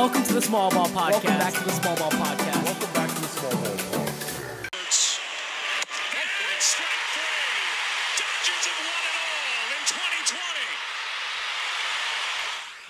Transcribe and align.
welcome 0.00 0.22
to 0.22 0.32
the 0.32 0.40
Small 0.40 0.70
Ball 0.70 0.86
Podcast. 0.86 1.10
Welcome 1.12 1.38
back 1.38 1.52
to 1.52 1.62
the 1.62 1.72
Small 1.72 1.94
Ball 1.94 2.10
Podcast. 2.12 2.64
Welcome 2.64 2.92
back 2.94 3.10
to 3.10 3.20
the 3.20 3.28
small 3.28 3.50
ball. 3.50 3.68
Strike 6.58 6.88
three. 7.12 7.60
Dodgers 8.16 8.64
have 8.64 8.80
won 8.80 9.04
it 9.04 9.16
all 9.20 9.76
in 9.76 9.84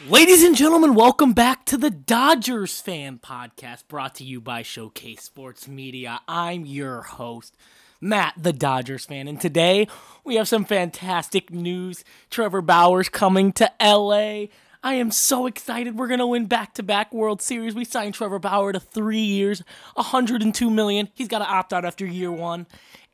2020. 0.07 0.09
Ladies 0.09 0.45
and 0.45 0.57
gentlemen, 0.57 0.95
welcome 0.95 1.33
back 1.33 1.65
to 1.65 1.77
the 1.77 1.91
Dodgers 1.91 2.81
Fan 2.81 3.19
Podcast 3.19 3.89
brought 3.89 4.15
to 4.15 4.25
you 4.25 4.41
by 4.41 4.63
Showcase 4.63 5.25
Sports 5.25 5.67
Media. 5.67 6.21
I'm 6.29 6.65
your 6.65 7.03
host, 7.03 7.57
Matt, 8.01 8.35
the 8.37 8.53
Dodgers 8.53 9.05
fan, 9.05 9.27
and 9.27 9.41
today 9.41 9.89
we 10.23 10.37
have 10.37 10.47
some 10.47 10.65
fantastic 10.65 11.51
news. 11.51 12.05
Trevor 12.31 12.63
Bauer's 12.63 13.09
coming 13.09 13.51
to 13.55 13.69
LA. 13.83 14.45
I 14.83 14.95
am 14.95 15.11
so 15.11 15.47
excited. 15.47 15.99
We're 15.99 16.09
to 16.21 16.27
win 16.27 16.47
back-to-back 16.47 17.13
World 17.13 17.43
Series. 17.43 17.75
We 17.75 17.85
signed 17.85 18.15
Trevor 18.15 18.39
Bauer 18.39 18.73
to 18.73 18.81
3 18.81 19.19
years, 19.19 19.63
102 19.95 20.71
million. 20.71 21.11
He's 21.13 21.29
got 21.29 21.41
to 21.41 21.45
opt 21.45 21.75
out 21.75 21.85
after 21.85 22.07
year 22.07 22.33
1 22.33 22.67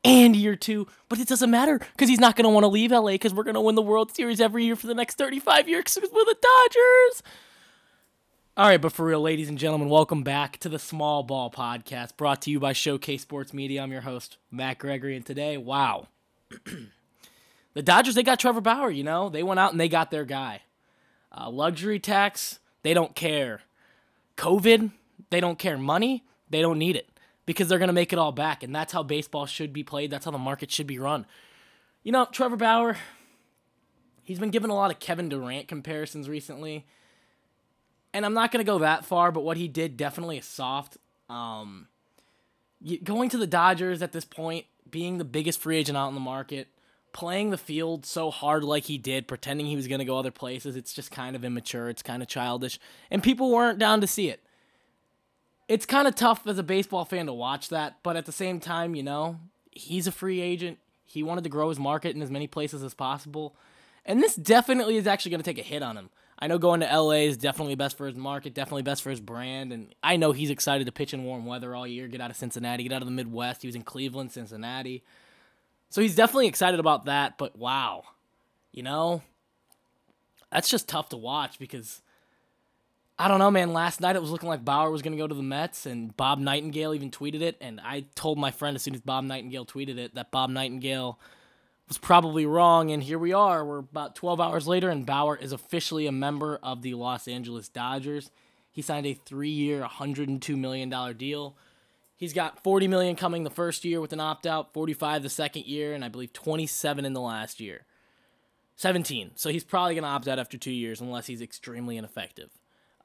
and 0.05 0.33
year 0.33 0.55
2, 0.55 0.87
but 1.09 1.19
it 1.19 1.27
doesn't 1.27 1.51
matter 1.51 1.79
cuz 1.97 2.07
he's 2.07 2.21
not 2.21 2.37
to 2.45 2.49
want 2.49 2.63
to 2.63 2.69
leave 2.69 2.91
LA 2.91 3.17
cuz 3.17 3.33
we're 3.33 3.43
to 3.55 3.61
win 3.61 3.75
the 3.75 3.81
World 3.81 4.15
Series 4.15 4.39
every 4.39 4.63
year 4.63 4.77
for 4.77 4.87
the 4.87 4.93
next 4.93 5.17
35 5.17 5.67
years 5.67 5.83
we're 6.13 6.23
the 6.23 6.37
Dodgers. 6.41 7.23
All 8.55 8.67
right, 8.67 8.81
but 8.81 8.93
for 8.93 9.05
real, 9.05 9.21
ladies 9.21 9.49
and 9.49 9.57
gentlemen, 9.57 9.89
welcome 9.89 10.23
back 10.23 10.57
to 10.59 10.69
the 10.69 10.79
Small 10.79 11.21
Ball 11.21 11.51
Podcast, 11.51 12.15
brought 12.15 12.41
to 12.43 12.51
you 12.51 12.61
by 12.61 12.71
Showcase 12.71 13.23
Sports 13.23 13.53
Media. 13.53 13.83
I'm 13.83 13.91
your 13.91 14.01
host, 14.01 14.37
Matt 14.49 14.77
Gregory, 14.77 15.17
and 15.17 15.25
today, 15.25 15.57
wow, 15.57 16.07
the 17.73 17.83
Dodgers 17.83 18.15
they 18.15 18.23
got 18.23 18.39
Trevor 18.39 18.61
Bauer. 18.61 18.89
You 18.89 19.03
know, 19.03 19.27
they 19.27 19.43
went 19.43 19.59
out 19.59 19.71
and 19.71 19.79
they 19.79 19.89
got 19.89 20.11
their 20.11 20.25
guy. 20.25 20.61
Uh, 21.31 21.49
luxury 21.49 21.99
tax, 21.99 22.59
they 22.83 22.93
don't 22.93 23.15
care. 23.15 23.61
COVID, 24.37 24.91
they 25.29 25.39
don't 25.39 25.59
care. 25.59 25.77
Money, 25.77 26.23
they 26.49 26.61
don't 26.61 26.77
need 26.77 26.95
it 26.95 27.09
because 27.45 27.67
they're 27.67 27.79
gonna 27.79 27.93
make 27.93 28.13
it 28.13 28.19
all 28.19 28.31
back, 28.31 28.63
and 28.63 28.75
that's 28.75 28.93
how 28.93 29.03
baseball 29.03 29.45
should 29.45 29.71
be 29.73 29.83
played. 29.83 30.11
That's 30.11 30.25
how 30.25 30.31
the 30.31 30.37
market 30.37 30.71
should 30.71 30.87
be 30.87 30.99
run. 30.99 31.25
You 32.03 32.11
know, 32.11 32.25
Trevor 32.25 32.57
Bauer, 32.57 32.97
he's 34.23 34.39
been 34.39 34.51
given 34.51 34.69
a 34.69 34.75
lot 34.75 34.91
of 34.91 34.99
Kevin 34.99 35.29
Durant 35.29 35.67
comparisons 35.67 36.29
recently 36.29 36.85
and 38.17 38.25
I'm 38.25 38.33
not 38.33 38.51
gonna 38.51 38.63
go 38.63 38.79
that 38.79 39.05
far, 39.05 39.31
but 39.31 39.43
what 39.43 39.57
he 39.57 39.67
did 39.67 39.95
definitely 39.95 40.39
is 40.39 40.45
soft. 40.45 40.97
Um, 41.29 41.87
going 43.03 43.29
to 43.29 43.37
the 43.37 43.45
Dodgers 43.45 44.01
at 44.01 44.11
this 44.11 44.25
point, 44.25 44.65
being 44.89 45.19
the 45.19 45.23
biggest 45.23 45.59
free 45.59 45.77
agent 45.77 45.97
out 45.97 46.07
in 46.07 46.15
the 46.15 46.19
market, 46.19 46.67
playing 47.17 47.49
the 47.49 47.57
field 47.57 48.05
so 48.05 48.29
hard 48.29 48.63
like 48.63 48.83
he 48.83 48.99
did, 48.99 49.27
pretending 49.27 49.65
he 49.65 49.75
was 49.75 49.87
gonna 49.87 50.05
go 50.05 50.19
other 50.19 50.29
places, 50.29 50.75
it's 50.75 50.93
just 50.93 51.09
kind 51.09 51.35
of 51.35 51.43
immature. 51.43 51.89
It's 51.89 52.03
kind 52.03 52.21
of 52.21 52.29
childish, 52.29 52.79
and 53.09 53.23
people 53.23 53.51
weren't 53.51 53.79
down 53.79 54.01
to 54.01 54.07
see 54.07 54.29
it. 54.29 54.43
It's 55.67 55.87
kind 55.87 56.07
of 56.07 56.13
tough 56.13 56.45
as 56.45 56.59
a 56.59 56.63
baseball 56.63 57.05
fan 57.05 57.25
to 57.25 57.33
watch 57.33 57.69
that, 57.69 57.97
but 58.03 58.15
at 58.15 58.27
the 58.27 58.31
same 58.31 58.59
time, 58.59 58.93
you 58.93 59.01
know, 59.01 59.39
he's 59.71 60.05
a 60.05 60.11
free 60.11 60.41
agent. 60.41 60.77
He 61.05 61.23
wanted 61.23 61.43
to 61.45 61.49
grow 61.49 61.69
his 61.69 61.79
market 61.79 62.15
in 62.15 62.21
as 62.21 62.29
many 62.29 62.45
places 62.45 62.83
as 62.83 62.93
possible. 62.93 63.55
And 64.05 64.21
this 64.21 64.35
definitely 64.35 64.97
is 64.97 65.07
actually 65.07 65.31
going 65.31 65.41
to 65.41 65.53
take 65.53 65.57
a 65.57 65.67
hit 65.67 65.81
on 65.81 65.97
him. 65.97 66.11
I 66.37 66.45
know 66.45 66.59
going 66.59 66.81
to 66.81 66.85
LA 66.85 67.23
is 67.25 67.35
definitely 67.35 67.73
best 67.73 67.97
for 67.97 68.05
his 68.05 68.15
market, 68.15 68.53
definitely 68.53 68.83
best 68.83 69.01
for 69.01 69.09
his 69.09 69.19
brand, 69.19 69.73
and 69.73 69.95
I 70.03 70.17
know 70.17 70.33
he's 70.33 70.51
excited 70.51 70.85
to 70.85 70.91
pitch 70.91 71.15
in 71.15 71.23
warm 71.23 71.47
weather 71.47 71.73
all 71.73 71.87
year, 71.87 72.07
get 72.07 72.21
out 72.21 72.29
of 72.29 72.37
Cincinnati, 72.37 72.83
get 72.83 72.93
out 72.93 73.01
of 73.01 73.07
the 73.07 73.11
Midwest. 73.11 73.63
He 73.63 73.67
was 73.67 73.75
in 73.75 73.81
Cleveland, 73.81 74.31
Cincinnati. 74.31 75.03
So 75.89 76.01
he's 76.01 76.15
definitely 76.15 76.47
excited 76.47 76.79
about 76.79 77.05
that, 77.05 77.37
but 77.37 77.57
wow. 77.57 78.03
You 78.71 78.83
know, 78.83 79.21
that's 80.51 80.69
just 80.69 80.87
tough 80.87 81.09
to 81.09 81.17
watch 81.17 81.59
because 81.59 82.01
I 83.19 83.27
don't 83.27 83.39
know, 83.39 83.49
man. 83.49 83.73
Last 83.73 83.99
night 83.99 84.15
it 84.15 84.21
was 84.21 84.29
looking 84.29 84.49
like 84.49 84.63
Bauer 84.63 84.91
was 84.91 85.01
going 85.01 85.13
to 85.13 85.17
go 85.17 85.27
to 85.27 85.33
the 85.33 85.41
Mets, 85.41 85.87
and 85.87 86.15
Bob 86.15 86.37
Nightingale 86.39 86.93
even 86.93 87.09
tweeted 87.09 87.41
it. 87.41 87.57
And 87.59 87.81
I 87.81 88.05
told 88.13 88.37
my 88.37 88.51
friend 88.51 88.75
as 88.75 88.83
soon 88.83 88.93
as 88.93 89.01
Bob 89.01 89.23
Nightingale 89.23 89.65
tweeted 89.65 89.97
it 89.97 90.13
that 90.15 90.29
Bob 90.29 90.51
Nightingale 90.51 91.19
was 91.87 91.97
probably 91.97 92.45
wrong. 92.45 92.91
And 92.91 93.01
here 93.01 93.17
we 93.17 93.33
are. 93.33 93.65
We're 93.65 93.79
about 93.79 94.15
12 94.15 94.39
hours 94.39 94.67
later, 94.67 94.89
and 94.89 95.05
Bauer 95.05 95.35
is 95.35 95.51
officially 95.51 96.05
a 96.05 96.11
member 96.11 96.59
of 96.61 96.83
the 96.83 96.93
Los 96.93 97.27
Angeles 97.27 97.69
Dodgers. 97.69 98.29
He 98.71 98.83
signed 98.83 99.07
a 99.07 99.15
three-year, 99.15 99.79
102 99.79 100.55
million 100.55 100.89
dollar 100.89 101.15
deal. 101.15 101.55
He's 102.17 102.33
got 102.33 102.63
40 102.63 102.87
million 102.87 103.15
coming 103.15 103.43
the 103.43 103.51
first 103.51 103.85
year 103.85 104.01
with 104.01 104.11
an 104.11 104.19
opt-out, 104.19 104.73
45 104.73 105.21
the 105.23 105.29
second 105.29 105.65
year, 105.67 105.93
and 105.93 106.03
I 106.03 106.09
believe 106.09 106.33
27 106.33 107.05
in 107.05 107.13
the 107.13 107.21
last 107.21 107.59
year. 107.59 107.85
17. 108.75 109.31
So 109.35 109.49
he's 109.49 109.63
probably 109.63 109.93
going 109.93 110.03
to 110.03 110.09
opt 110.09 110.27
out 110.27 110.39
after 110.39 110.57
two 110.57 110.71
years 110.71 110.99
unless 110.99 111.27
he's 111.27 111.41
extremely 111.41 111.95
ineffective. 111.95 112.49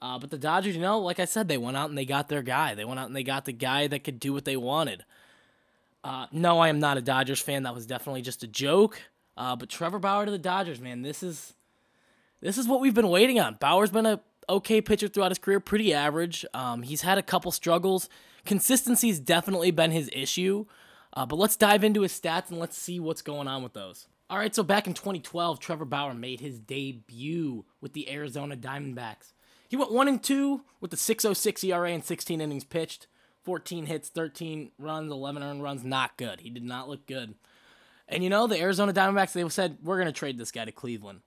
Uh, 0.01 0.19
but 0.19 0.31
the 0.31 0.39
Dodgers, 0.39 0.75
you 0.75 0.83
know, 0.83 0.99
like 0.99 1.21
I 1.21 1.27
said, 1.27 1.47
they 1.47 1.59
went 1.59 1.77
out 1.77 1.91
and 1.91 1.97
they 1.97 2.05
got 2.05 2.29
their 2.29 2.43
guy. 2.43 2.75
They 2.75 2.85
went 2.85 2.99
out 2.99 3.07
and 3.07 3.15
they 3.15 3.23
got 3.23 3.45
the 3.45 3.53
guy 3.53 3.87
that 3.87 4.03
could 4.03 4.19
do 4.19 4.33
what 4.33 4.45
they 4.45 4.57
wanted. 4.57 5.05
Uh, 6.03 6.27
no, 6.33 6.59
I 6.59 6.69
am 6.69 6.81
not 6.81 6.97
a 6.97 7.03
Dodgers 7.03 7.41
fan. 7.41 7.63
That 7.63 7.75
was 7.75 7.87
definitely 7.87 8.23
just 8.23 8.43
a 8.43 8.49
joke. 8.49 9.01
Uh, 9.37 9.57
but 9.57 9.69
Trevor 9.69 9.99
Bauer 9.99 10.25
to 10.25 10.31
the 10.31 10.39
Dodgers, 10.39 10.81
man, 10.81 11.03
this 11.03 11.23
is 11.23 11.55
this 12.41 12.59
is 12.59 12.67
what 12.67 12.81
we've 12.81 12.95
been 12.95 13.09
waiting 13.09 13.39
on. 13.39 13.57
Bauer's 13.61 13.91
been 13.91 14.07
a 14.07 14.21
okay 14.53 14.81
pitcher 14.81 15.09
throughout 15.09 15.31
his 15.31 15.39
career, 15.39 15.61
pretty 15.61 15.93
average. 15.93 16.45
Um, 16.55 16.83
he's 16.83 17.03
had 17.03 17.19
a 17.19 17.23
couple 17.23 17.51
struggles. 17.53 18.09
Consistency's 18.45 19.19
definitely 19.19 19.71
been 19.71 19.91
his 19.91 20.11
issue. 20.13 20.67
Uh, 21.15 21.27
but 21.27 21.39
let's 21.39 21.57
dive 21.57 21.85
into 21.85 22.03
his 22.03 22.19
stats 22.19 22.51
and 22.51 22.59
let's 22.59 22.79
see 22.79 22.99
what's 22.99 23.23
going 23.23 23.49
on 23.49 23.63
with 23.63 23.75
those. 23.75 24.07
All 24.31 24.39
right, 24.39 24.55
so 24.55 24.63
back 24.63 24.87
in 24.87 24.95
2012, 24.95 25.61
Trevor 25.61 25.85
Bauer 25.85 26.15
made 26.15 26.41
his 26.41 26.59
debut 26.59 27.67
with 27.83 27.93
the 27.93 28.11
Arizona 28.11 28.57
Diamondbacks. 28.57 29.33
He 29.69 29.77
went 29.77 29.93
1 29.93 30.09
and 30.09 30.23
2 30.23 30.63
with 30.81 30.91
the 30.91 30.97
606 30.97 31.65
ERA 31.65 31.91
and 31.91 32.05
16 32.05 32.41
innings 32.41 32.65
pitched, 32.65 33.09
14 33.43 33.87
hits, 33.87 34.09
13 34.09 34.71
runs, 34.79 35.13
11 35.13 35.43
earned 35.43 35.63
runs. 35.63 35.85
Not 35.85 36.17
good. 36.17 36.41
He 36.41 36.51
did 36.51 36.65
not 36.65 36.89
look 36.89 37.07
good. 37.07 37.35
And 38.09 38.25
you 38.25 38.31
know, 38.31 38.47
the 38.47 38.61
Arizona 38.61 38.93
Diamondbacks, 38.93 39.33
they 39.33 39.47
said, 39.49 39.79
we're 39.83 39.97
going 39.97 40.07
to 40.07 40.13
trade 40.13 40.39
this 40.39 40.53
guy 40.53 40.65
to 40.65 40.73
Cleveland. 40.73 41.21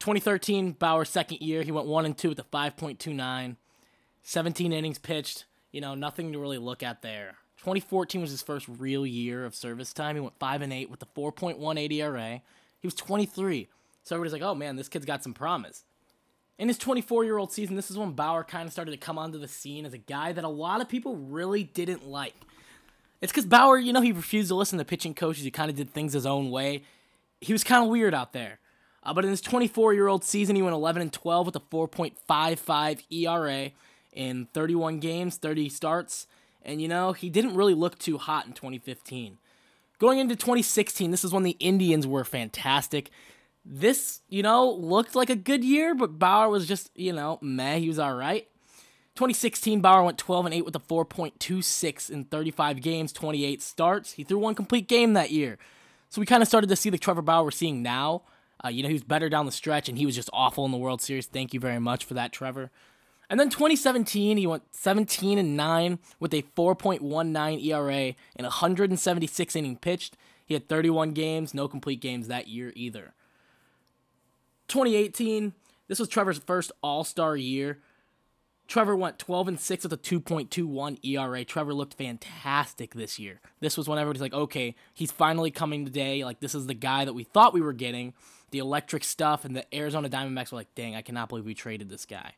2013, 0.00 0.72
Bauer's 0.72 1.08
second 1.08 1.40
year, 1.40 1.62
he 1.62 1.72
went 1.72 1.86
1 1.86 2.04
and 2.04 2.16
2 2.16 2.28
with 2.30 2.38
a 2.38 2.44
5.29, 2.44 3.56
17 4.22 4.72
innings 4.72 4.98
pitched. 4.98 5.44
You 5.72 5.80
know, 5.80 5.94
nothing 5.94 6.32
to 6.32 6.38
really 6.38 6.58
look 6.58 6.82
at 6.82 7.02
there. 7.02 7.34
2014 7.58 8.20
was 8.20 8.30
his 8.30 8.42
first 8.42 8.66
real 8.68 9.04
year 9.04 9.44
of 9.44 9.54
service 9.54 9.92
time. 9.92 10.14
He 10.14 10.20
went 10.20 10.38
5 10.38 10.62
and 10.62 10.72
8 10.72 10.90
with 10.90 11.02
a 11.02 11.06
4.18 11.06 11.92
ERA. 11.92 12.40
He 12.80 12.86
was 12.86 12.94
23. 12.94 13.68
So 14.04 14.14
everybody's 14.14 14.32
like, 14.32 14.48
oh 14.48 14.54
man, 14.54 14.76
this 14.76 14.88
kid's 14.88 15.04
got 15.04 15.22
some 15.22 15.34
promise. 15.34 15.84
In 16.58 16.68
his 16.68 16.78
24 16.78 17.24
year 17.24 17.36
old 17.36 17.52
season, 17.52 17.76
this 17.76 17.90
is 17.90 17.98
when 17.98 18.12
Bauer 18.12 18.44
kind 18.44 18.66
of 18.66 18.72
started 18.72 18.92
to 18.92 18.96
come 18.96 19.18
onto 19.18 19.38
the 19.38 19.48
scene 19.48 19.84
as 19.84 19.92
a 19.92 19.98
guy 19.98 20.32
that 20.32 20.44
a 20.44 20.48
lot 20.48 20.80
of 20.80 20.88
people 20.88 21.16
really 21.16 21.64
didn't 21.64 22.06
like. 22.06 22.34
It's 23.20 23.32
because 23.32 23.46
Bauer, 23.46 23.78
you 23.78 23.92
know, 23.92 24.00
he 24.00 24.12
refused 24.12 24.48
to 24.48 24.54
listen 24.54 24.78
to 24.78 24.84
pitching 24.84 25.14
coaches. 25.14 25.44
He 25.44 25.50
kind 25.50 25.70
of 25.70 25.76
did 25.76 25.92
things 25.92 26.12
his 26.12 26.26
own 26.26 26.50
way. 26.50 26.84
He 27.40 27.52
was 27.52 27.64
kind 27.64 27.82
of 27.82 27.90
weird 27.90 28.14
out 28.14 28.32
there. 28.32 28.60
Uh, 29.08 29.14
but 29.14 29.24
in 29.24 29.30
his 29.30 29.40
24 29.40 29.94
year 29.94 30.06
old 30.06 30.22
season, 30.22 30.54
he 30.54 30.60
went 30.60 30.74
11 30.74 31.00
and 31.00 31.12
12 31.12 31.46
with 31.46 31.56
a 31.56 31.60
4.55 31.60 33.02
ERA 33.10 33.70
in 34.12 34.48
31 34.52 35.00
games, 35.00 35.36
30 35.36 35.70
starts. 35.70 36.26
And, 36.62 36.82
you 36.82 36.88
know, 36.88 37.12
he 37.12 37.30
didn't 37.30 37.54
really 37.54 37.72
look 37.72 37.98
too 37.98 38.18
hot 38.18 38.46
in 38.46 38.52
2015. 38.52 39.38
Going 39.98 40.18
into 40.18 40.36
2016, 40.36 41.10
this 41.10 41.24
is 41.24 41.32
when 41.32 41.42
the 41.42 41.56
Indians 41.58 42.06
were 42.06 42.22
fantastic. 42.22 43.10
This, 43.64 44.20
you 44.28 44.42
know, 44.42 44.70
looked 44.70 45.14
like 45.14 45.30
a 45.30 45.36
good 45.36 45.64
year, 45.64 45.94
but 45.94 46.18
Bauer 46.18 46.50
was 46.50 46.66
just, 46.66 46.90
you 46.94 47.14
know, 47.14 47.38
meh. 47.40 47.78
He 47.78 47.88
was 47.88 47.98
all 47.98 48.14
right. 48.14 48.46
2016, 49.14 49.80
Bauer 49.80 50.04
went 50.04 50.18
12 50.18 50.44
and 50.44 50.54
8 50.54 50.64
with 50.66 50.76
a 50.76 50.80
4.26 50.80 52.10
in 52.10 52.24
35 52.24 52.82
games, 52.82 53.12
28 53.12 53.62
starts. 53.62 54.12
He 54.12 54.22
threw 54.22 54.38
one 54.38 54.54
complete 54.54 54.86
game 54.86 55.14
that 55.14 55.30
year. 55.30 55.56
So 56.10 56.20
we 56.20 56.26
kind 56.26 56.42
of 56.42 56.48
started 56.48 56.68
to 56.68 56.76
see 56.76 56.90
the 56.90 56.98
Trevor 56.98 57.22
Bauer 57.22 57.44
we're 57.44 57.50
seeing 57.50 57.82
now. 57.82 58.22
Uh, 58.64 58.68
you 58.68 58.82
know, 58.82 58.88
he 58.88 58.94
was 58.94 59.04
better 59.04 59.28
down 59.28 59.46
the 59.46 59.52
stretch, 59.52 59.88
and 59.88 59.98
he 59.98 60.06
was 60.06 60.14
just 60.14 60.30
awful 60.32 60.64
in 60.64 60.72
the 60.72 60.78
World 60.78 61.00
Series. 61.00 61.26
Thank 61.26 61.54
you 61.54 61.60
very 61.60 61.78
much 61.78 62.04
for 62.04 62.14
that, 62.14 62.32
Trevor. 62.32 62.70
And 63.30 63.38
then 63.38 63.50
2017, 63.50 64.36
he 64.36 64.46
went 64.46 64.74
17 64.74 65.38
and 65.38 65.56
9 65.56 65.98
with 66.18 66.32
a 66.32 66.42
4.19 66.42 67.64
ERA 67.64 68.14
and 68.36 68.44
176 68.44 69.56
inning 69.56 69.76
pitched. 69.76 70.16
He 70.46 70.54
had 70.54 70.68
31 70.68 71.12
games, 71.12 71.52
no 71.52 71.68
complete 71.68 72.00
games 72.00 72.28
that 72.28 72.48
year 72.48 72.72
either. 72.74 73.12
2018, 74.68 75.52
this 75.88 75.98
was 75.98 76.08
Trevor's 76.08 76.38
first 76.38 76.72
All 76.82 77.04
Star 77.04 77.36
year. 77.36 77.80
Trevor 78.66 78.94
went 78.94 79.18
12 79.18 79.48
and 79.48 79.60
6 79.60 79.84
with 79.84 79.92
a 79.94 79.96
2.21 79.96 81.02
ERA. 81.02 81.44
Trevor 81.44 81.72
looked 81.72 81.94
fantastic 81.94 82.94
this 82.94 83.18
year. 83.18 83.40
This 83.60 83.78
was 83.78 83.88
when 83.88 83.98
everybody's 83.98 84.20
like, 84.20 84.34
okay, 84.34 84.74
he's 84.92 85.10
finally 85.10 85.50
coming 85.50 85.86
today. 85.86 86.22
Like, 86.22 86.40
this 86.40 86.54
is 86.54 86.66
the 86.66 86.74
guy 86.74 87.06
that 87.06 87.14
we 87.14 87.24
thought 87.24 87.54
we 87.54 87.62
were 87.62 87.72
getting. 87.72 88.12
The 88.50 88.58
electric 88.58 89.04
stuff, 89.04 89.44
and 89.44 89.54
the 89.54 89.74
Arizona 89.74 90.08
Diamondbacks 90.08 90.52
were 90.52 90.58
like, 90.58 90.74
dang, 90.74 90.94
I 90.94 91.02
cannot 91.02 91.28
believe 91.28 91.44
we 91.44 91.54
traded 91.54 91.88
this 91.88 92.06
guy. 92.06 92.34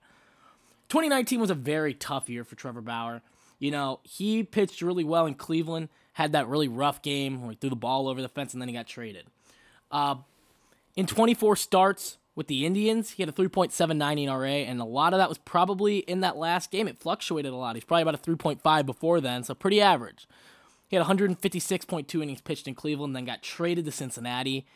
2019 0.89 1.41
was 1.41 1.51
a 1.51 1.55
very 1.55 1.95
tough 1.95 2.29
year 2.29 2.43
for 2.45 2.57
Trevor 2.57 2.81
Bauer. 2.81 3.23
You 3.59 3.71
know, 3.71 4.01
he 4.03 4.43
pitched 4.43 4.83
really 4.83 5.05
well 5.05 5.27
in 5.27 5.35
Cleveland, 5.35 5.89
had 6.15 6.33
that 6.33 6.49
really 6.49 6.69
rough 6.69 7.03
game 7.03 7.43
where 7.43 7.51
he 7.51 7.57
threw 7.57 7.71
the 7.71 7.77
ball 7.77 8.09
over 8.09 8.21
the 8.21 8.29
fence 8.29 8.53
and 8.53 8.61
then 8.61 8.69
he 8.69 8.75
got 8.75 8.87
traded. 8.87 9.27
Uh, 9.93 10.17
in 10.97 11.07
24 11.07 11.57
starts, 11.57 12.19
with 12.41 12.47
the 12.47 12.65
Indians, 12.65 13.11
he 13.11 13.23
had 13.23 13.29
a 13.29 13.33
3.79 13.33 14.27
ERA, 14.27 14.51
and 14.51 14.81
a 14.81 14.85
lot 14.85 15.12
of 15.12 15.19
that 15.19 15.29
was 15.29 15.39
probably 15.39 15.99
in 15.99 16.21
that 16.21 16.37
last 16.37 16.71
game. 16.71 16.89
It 16.89 16.99
fluctuated 16.99 17.53
a 17.53 17.57
lot. 17.57 17.77
He's 17.77 17.85
probably 17.85 18.03
about 18.03 18.15
a 18.15 18.19
3.5 18.19 18.87
before 18.87 19.21
then, 19.21 19.45
so 19.45 19.55
pretty 19.55 19.81
average. 19.81 20.27
He 20.89 20.97
had 20.97 21.05
156.2 21.07 22.23
innings 22.23 22.41
pitched 22.41 22.67
in 22.67 22.75
Cleveland, 22.75 23.15
then 23.15 23.25
got 23.25 23.43
traded 23.43 23.85
to 23.85 23.93
Cincinnati, 23.93 24.67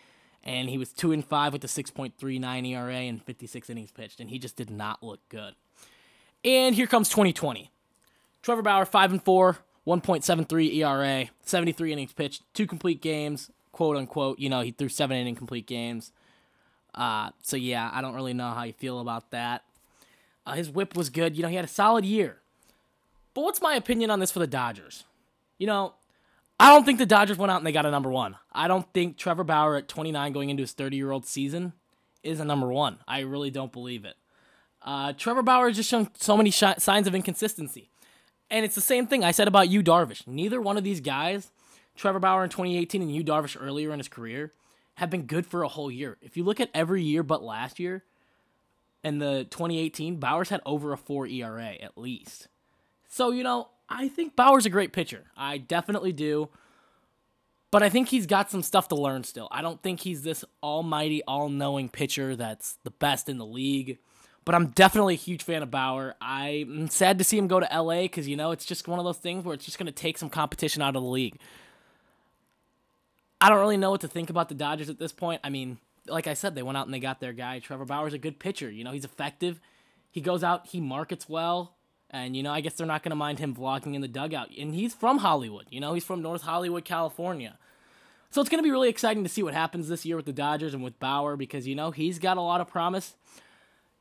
and 0.45 0.69
he 0.69 0.79
was 0.79 0.93
2 0.93 1.11
and 1.13 1.25
5 1.25 1.55
with 1.55 1.65
a 1.65 1.67
6.39 1.67 2.69
ERA 2.69 2.95
and 2.95 3.25
56 3.25 3.71
innings 3.71 3.91
pitched, 3.91 4.21
and 4.21 4.31
he 4.31 4.39
just 4.39 4.57
did 4.57 4.71
not 4.71 5.03
look 5.03 5.21
good. 5.31 5.55
And 6.45 6.75
here 6.75 6.87
comes 6.87 7.09
2020. 7.09 7.71
Trevor 8.43 8.61
Bauer 8.61 8.85
5 8.85 9.13
and 9.13 9.23
4, 9.23 9.59
1.73 9.87 10.75
ERA, 10.75 11.31
73 11.45 11.93
innings 11.93 12.13
pitched, 12.13 12.43
two 12.53 12.67
complete 12.67 13.01
games, 13.01 13.51
quote 13.73 13.97
unquote. 13.97 14.39
You 14.39 14.51
know, 14.51 14.61
he 14.61 14.71
threw 14.71 14.91
seven 14.91 15.17
inning 15.17 15.35
complete 15.35 15.67
games. 15.67 16.13
Uh, 16.95 17.31
so 17.43 17.57
yeah, 17.57 17.91
I 17.93 18.03
don't 18.03 18.15
really 18.15 18.35
know 18.35 18.51
how 18.51 18.65
you 18.65 18.75
feel 18.75 19.01
about 19.01 19.31
that. 19.31 19.65
Uh, 20.47 20.53
his 20.53 20.71
whip 20.71 20.95
was 20.95 21.09
good. 21.09 21.37
You 21.37 21.43
know, 21.43 21.49
he 21.49 21.57
had 21.57 21.65
a 21.65 21.69
solid 21.69 22.05
year. 22.05 22.37
But 23.33 23.43
what's 23.43 23.63
my 23.63 23.75
opinion 23.75 24.11
on 24.11 24.21
this 24.21 24.31
for 24.31 24.39
the 24.41 24.47
Dodgers? 24.47 25.05
You 25.59 25.67
know, 25.67 25.95
I 26.65 26.69
don't 26.69 26.87
think 26.87 26.99
the 26.99 27.05
Dodgers 27.05 27.37
went 27.37 27.53
out 27.53 27.59
and 27.59 27.67
they 27.67 27.73
got 27.73 27.85
a 27.85 27.91
number 27.91 28.11
one. 28.11 28.37
I 28.51 28.69
don't 28.69 28.91
think 28.95 29.19
Trevor 29.19 29.45
Bauer 29.45 29.77
at 29.77 29.87
29 29.87 30.33
going 30.33 30.49
into 30.49 30.63
his 30.63 30.73
30 30.73 30.97
year 30.97 31.11
old 31.11 31.27
season 31.27 31.75
is 32.23 32.41
a 32.41 32.45
number 32.47 32.73
one. 32.73 33.01
I 33.07 33.21
really 33.21 33.51
don't 33.51 33.71
believe 33.71 34.07
it. 34.07 34.15
Uh, 34.81 35.13
Trevor 35.13 35.43
Bauer 35.43 35.69
has 35.69 35.77
just 35.77 35.91
shown 35.91 36.09
so 36.15 36.39
many 36.39 36.51
sh- 36.51 36.63
signs 36.79 37.07
of 37.07 37.15
inconsistency. 37.15 37.91
And 38.51 38.65
it's 38.65 38.75
the 38.75 38.81
same 38.81 39.07
thing 39.07 39.23
I 39.23 39.31
said 39.31 39.47
about 39.47 39.69
Yu 39.69 39.83
Darvish. 39.83 40.27
Neither 40.27 40.59
one 40.59 40.79
of 40.79 40.85
these 40.85 41.03
guys, 41.03 41.51
Trevor 41.97 42.19
Bauer 42.19 42.45
in 42.45 42.49
2018 42.49 43.03
and 43.03 43.15
Yu 43.15 43.23
Darvish 43.23 43.59
earlier 43.61 43.93
in 43.93 43.99
his 43.99 44.09
career, 44.09 44.55
have 44.95 45.11
been 45.11 45.27
good 45.27 45.47
for 45.47 45.65
a 45.65 45.69
whole 45.69 45.91
year. 45.91 46.17
If 46.23 46.35
you 46.35 46.45
look 46.45 46.61
at 46.61 46.71
every 46.73 47.03
year 47.03 47.23
but 47.23 47.43
last 47.43 47.79
year, 47.79 48.05
in 49.03 49.19
the 49.19 49.45
2018, 49.51 50.17
Bauer's 50.17 50.49
had 50.49 50.63
over 50.65 50.95
a 50.95 50.97
4 50.97 51.27
ERA 51.27 51.75
at 51.83 51.99
least. 51.99 52.49
So, 53.07 53.33
you 53.33 53.43
know, 53.43 53.69
I 53.89 54.09
think 54.09 54.37
Bauer's 54.37 54.67
a 54.67 54.71
great 54.71 54.93
pitcher. 54.93 55.25
I 55.37 55.59
definitely 55.59 56.13
do. 56.13 56.49
But 57.71 57.83
I 57.83 57.89
think 57.89 58.09
he's 58.09 58.27
got 58.27 58.51
some 58.53 58.63
stuff 58.63 58.89
to 58.89 58.95
learn 58.95 59.25
still. 59.25 59.49
I 59.51 59.61
don't 59.61 59.83
think 59.83 60.01
he's 60.01 60.23
this 60.23 60.45
almighty, 60.63 61.23
all 61.25 61.49
knowing 61.49 61.89
pitcher 61.89 62.37
that's 62.37 62.79
the 62.85 62.93
best 62.93 63.29
in 63.29 63.39
the 63.39 63.45
league. 63.45 63.99
But 64.45 64.55
I'm 64.55 64.69
definitely 64.69 65.15
a 65.15 65.19
huge 65.19 65.43
fan 65.43 65.63
of 65.63 65.71
Bauer. 65.71 66.15
I'm 66.21 66.89
sad 66.89 67.19
to 67.19 67.25
see 67.25 67.37
him 67.37 67.49
go 67.49 67.59
to 67.61 67.69
LA 67.83 68.03
because, 68.03 68.29
you 68.29 68.37
know, 68.37 68.53
it's 68.53 68.65
just 68.65 68.87
one 68.87 68.99
of 68.99 69.05
those 69.05 69.19
things 69.19 69.45
where 69.45 69.55
it's 69.55 69.65
just 69.65 69.79
going 69.79 69.87
to 69.87 69.93
take 69.93 70.19
some 70.19 70.31
competition 70.31 70.83
out 70.83 70.95
of 70.95 71.03
the 71.03 71.09
league. 71.09 71.39
I 73.41 73.49
don't 73.49 73.59
really 73.59 73.77
know 73.77 73.91
what 73.91 74.03
to 74.03 74.09
think 74.09 74.31
about 74.31 74.49
the 74.49 74.55
Dodgers 74.55 74.89
at 74.89 74.99
this 74.99 75.13
point. 75.13 75.41
I 75.43 75.51
mean, 75.51 75.79
like 76.07 76.27
I 76.27 76.35
said, 76.35 76.55
they 76.55 76.63
went 76.63 76.79
out 76.79 76.87
and 76.87 76.95
they 76.95 77.01
got 77.01 77.21
their 77.21 77.33
guy. 77.33 77.59
Trevor 77.59 77.87
Bauer's 77.87 78.15
a 78.15 78.19
good 78.19 78.39
pitcher. 78.39 78.71
You 78.71 78.85
know, 78.85 78.93
he's 78.93 79.05
effective. 79.05 79.61
He 80.11 80.21
goes 80.21 80.45
out, 80.45 80.69
he 80.69 80.81
markets 80.81 81.29
well. 81.29 81.74
And, 82.15 82.37
you 82.37 82.45
know, 82.45 82.53
I 82.53 82.61
guess 82.61 82.75
they're 82.75 82.87
not 82.87 83.03
going 83.03 83.11
to 83.11 83.17
mind 83.17 83.41
him 83.41 83.57
vlogging 83.57 83.97
in 83.97 84.01
the 84.01 84.07
dugout. 84.07 84.51
And 84.57 84.73
he's 84.73 84.95
from 84.95 85.19
Hollywood. 85.19 85.67
You 85.71 85.81
know, 85.81 85.95
he's 85.95 86.05
from 86.05 86.23
North 86.23 86.43
Hollywood, 86.43 86.85
California. 86.85 87.59
So 88.31 88.41
it's 88.41 88.49
going 88.49 88.63
to 88.63 88.67
be 88.67 88.71
really 88.71 88.89
exciting 88.89 89.25
to 89.25 89.29
see 89.29 89.43
what 89.43 89.53
happens 89.53 89.89
this 89.89 90.07
year 90.07 90.15
with 90.15 90.25
the 90.25 90.33
Dodgers 90.33 90.75
and 90.75 90.85
with 90.85 91.01
Bauer 91.01 91.37
because, 91.37 91.67
you 91.67 91.75
know, 91.75 91.91
he's 91.91 92.21
got 92.21 92.37
a 92.37 92.41
lot 92.41 92.61
of 92.61 92.69
promise. 92.69 93.17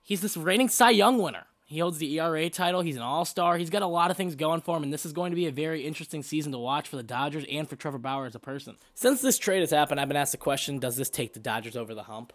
He's 0.04 0.22
this 0.22 0.38
reigning 0.38 0.70
Cy 0.70 0.92
Young 0.92 1.18
winner. 1.18 1.48
He 1.66 1.80
holds 1.80 1.98
the 1.98 2.20
ERA 2.20 2.52
title. 2.52 2.82
He's 2.82 2.98
an 2.98 3.02
all 3.02 3.26
star. 3.26 3.58
He's 3.58 3.72
got 3.72 3.82
a 3.82 3.88
lot 3.88 4.12
of 4.12 4.18
things 4.18 4.36
going 4.36 4.62
for 4.62 4.78
him, 4.78 4.84
and 4.84 4.94
this 4.94 5.08
is 5.08 5.14
going 5.14 5.32
to 5.32 5.36
be 5.36 5.48
a 5.48 5.52
very 5.52 5.88
interesting 5.88 6.22
season 6.22 6.52
to 6.52 6.60
watch 6.60 6.88
for 6.88 6.98
the 6.98 7.04
Dodgers 7.04 7.46
and 7.50 7.68
for 7.68 7.76
Trevor 7.76 7.98
Bauer 7.98 8.28
as 8.28 8.36
a 8.36 8.40
person. 8.40 8.76
Since 8.94 9.22
this 9.22 9.40
trade 9.40 9.62
has 9.62 9.72
happened, 9.72 10.00
I've 10.00 10.08
been 10.08 10.18
asked 10.18 10.34
the 10.34 10.38
question: 10.38 10.78
Does 10.78 10.98
this 10.98 11.10
take 11.10 11.34
the 11.34 11.40
Dodgers 11.40 11.76
over 11.76 11.96
the 11.96 12.04
hump? 12.04 12.32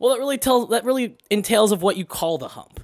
Well, 0.00 0.14
it 0.14 0.18
really 0.18 0.38
tells 0.38 0.70
that 0.70 0.84
really 0.84 1.16
entails 1.30 1.70
of 1.70 1.80
what 1.80 1.96
you 1.96 2.04
call 2.04 2.38
the 2.38 2.48
hump. 2.48 2.80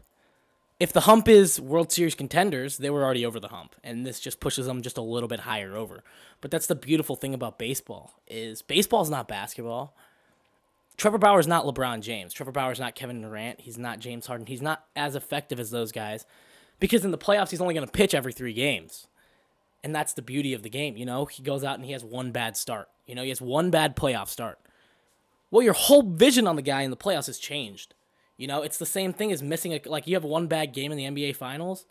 If 0.81 0.93
the 0.93 1.01
hump 1.01 1.27
is 1.27 1.61
World 1.61 1.91
Series 1.91 2.15
contenders, 2.15 2.79
they 2.79 2.91
were 2.91 3.05
already 3.05 3.27
over 3.27 3.41
the 3.41 3.49
hump, 3.49 3.75
and 3.83 4.07
this 4.07 4.21
just 4.21 4.39
pushes 4.39 4.67
them 4.67 4.81
just 4.81 4.97
a 4.97 5.03
little 5.03 5.29
bit 5.29 5.41
higher 5.41 5.77
over. 5.77 6.05
But 6.41 6.53
that's 6.53 6.69
the 6.69 6.77
beautiful 6.77 7.17
thing 7.17 7.35
about 7.35 7.59
baseball 7.59 8.13
is 8.29 8.63
baseball's 8.63 9.11
not 9.11 9.27
basketball. 9.27 9.97
Trevor 10.97 11.19
Bauer 11.19 11.41
is 11.41 11.49
not 11.49 11.65
LeBron 11.65 12.01
James. 12.01 12.33
Trevor 12.33 12.53
Bauer 12.53 12.71
is 12.71 12.79
not 12.79 12.95
Kevin 12.95 13.23
Durant. 13.23 13.61
He's 13.61 13.79
not 13.79 13.99
James 13.99 14.27
Harden. 14.27 14.47
He's 14.47 14.63
not 14.63 14.85
as 14.95 15.17
effective 15.17 15.59
as 15.59 15.71
those 15.71 15.91
guys 15.91 16.27
because 16.81 17.05
in 17.05 17.11
the 17.11 17.19
playoffs, 17.19 17.51
he's 17.51 17.61
only 17.61 17.75
going 17.75 17.87
to 17.87 17.93
pitch 17.93 18.15
every 18.15 18.33
three 18.33 18.53
games. 18.53 19.09
And 19.83 19.95
that's 19.95 20.13
the 20.13 20.23
beauty 20.23 20.55
of 20.55 20.63
the 20.63 20.71
game. 20.71 20.97
You 20.97 21.07
know, 21.07 21.25
he 21.27 21.43
goes 21.43 21.63
out 21.63 21.77
and 21.77 21.85
he 21.85 21.93
has 21.93 22.05
one 22.05 22.33
bad 22.33 22.57
start. 22.57 22.89
You 23.07 23.15
know, 23.15 23.23
he 23.23 23.29
has 23.29 23.41
one 23.41 23.71
bad 23.71 23.97
playoff 23.97 24.29
start. 24.29 24.59
Well, 25.51 25.63
your 25.63 25.75
whole 25.75 26.03
vision 26.03 26.47
on 26.47 26.57
the 26.57 26.63
guy 26.63 26.83
in 26.83 26.91
the 26.91 26.97
playoffs 26.97 27.27
has 27.27 27.39
changed. 27.39 27.95
You 28.39 28.47
know, 28.47 28.63
it's 28.63 28.79
the 28.79 28.87
same 28.87 29.13
thing 29.13 29.33
as 29.33 29.43
missing 29.43 29.75
a, 29.75 29.81
like 29.85 30.07
you 30.07 30.15
have 30.15 30.25
one 30.25 30.47
bad 30.47 30.73
game 30.73 30.93
in 30.93 30.97
the 30.97 31.05
NBA 31.05 31.37
finals. 31.37 31.85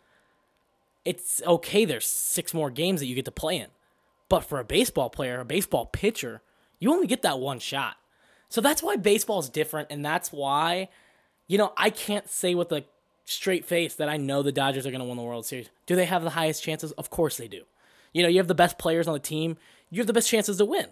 It's 1.04 1.40
okay, 1.46 1.84
there's 1.84 2.06
six 2.06 2.52
more 2.52 2.70
games 2.70 3.00
that 3.00 3.06
you 3.06 3.14
get 3.14 3.26
to 3.26 3.30
play 3.30 3.58
in. 3.58 3.68
But 4.28 4.40
for 4.40 4.58
a 4.58 4.64
baseball 4.64 5.10
player, 5.10 5.40
a 5.40 5.44
baseball 5.44 5.86
pitcher, 5.86 6.42
you 6.80 6.90
only 6.90 7.06
get 7.06 7.22
that 7.22 7.38
one 7.38 7.60
shot. 7.60 7.96
So 8.48 8.60
that's 8.60 8.82
why 8.82 8.96
baseball 8.96 9.38
is 9.40 9.50
different, 9.50 9.88
and 9.90 10.04
that's 10.04 10.32
why, 10.32 10.88
you 11.46 11.58
know, 11.58 11.72
I 11.76 11.90
can't 11.90 12.28
say 12.28 12.54
with 12.54 12.72
a 12.72 12.84
straight 13.26 13.66
face 13.66 13.94
that 13.96 14.08
I 14.08 14.16
know 14.16 14.42
the 14.42 14.52
Dodgers 14.52 14.86
are 14.86 14.90
going 14.90 15.00
to 15.00 15.06
win 15.06 15.18
the 15.18 15.22
World 15.22 15.44
Series. 15.44 15.68
Do 15.86 15.96
they 15.96 16.06
have 16.06 16.24
the 16.24 16.30
highest 16.30 16.62
chances? 16.62 16.92
Of 16.92 17.10
course 17.10 17.36
they 17.36 17.48
do. 17.48 17.62
You 18.14 18.22
know, 18.22 18.28
you 18.28 18.38
have 18.38 18.48
the 18.48 18.54
best 18.54 18.78
players 18.78 19.06
on 19.06 19.12
the 19.12 19.20
team, 19.20 19.58
you 19.90 20.00
have 20.00 20.06
the 20.06 20.14
best 20.14 20.30
chances 20.30 20.56
to 20.56 20.64
win. 20.64 20.86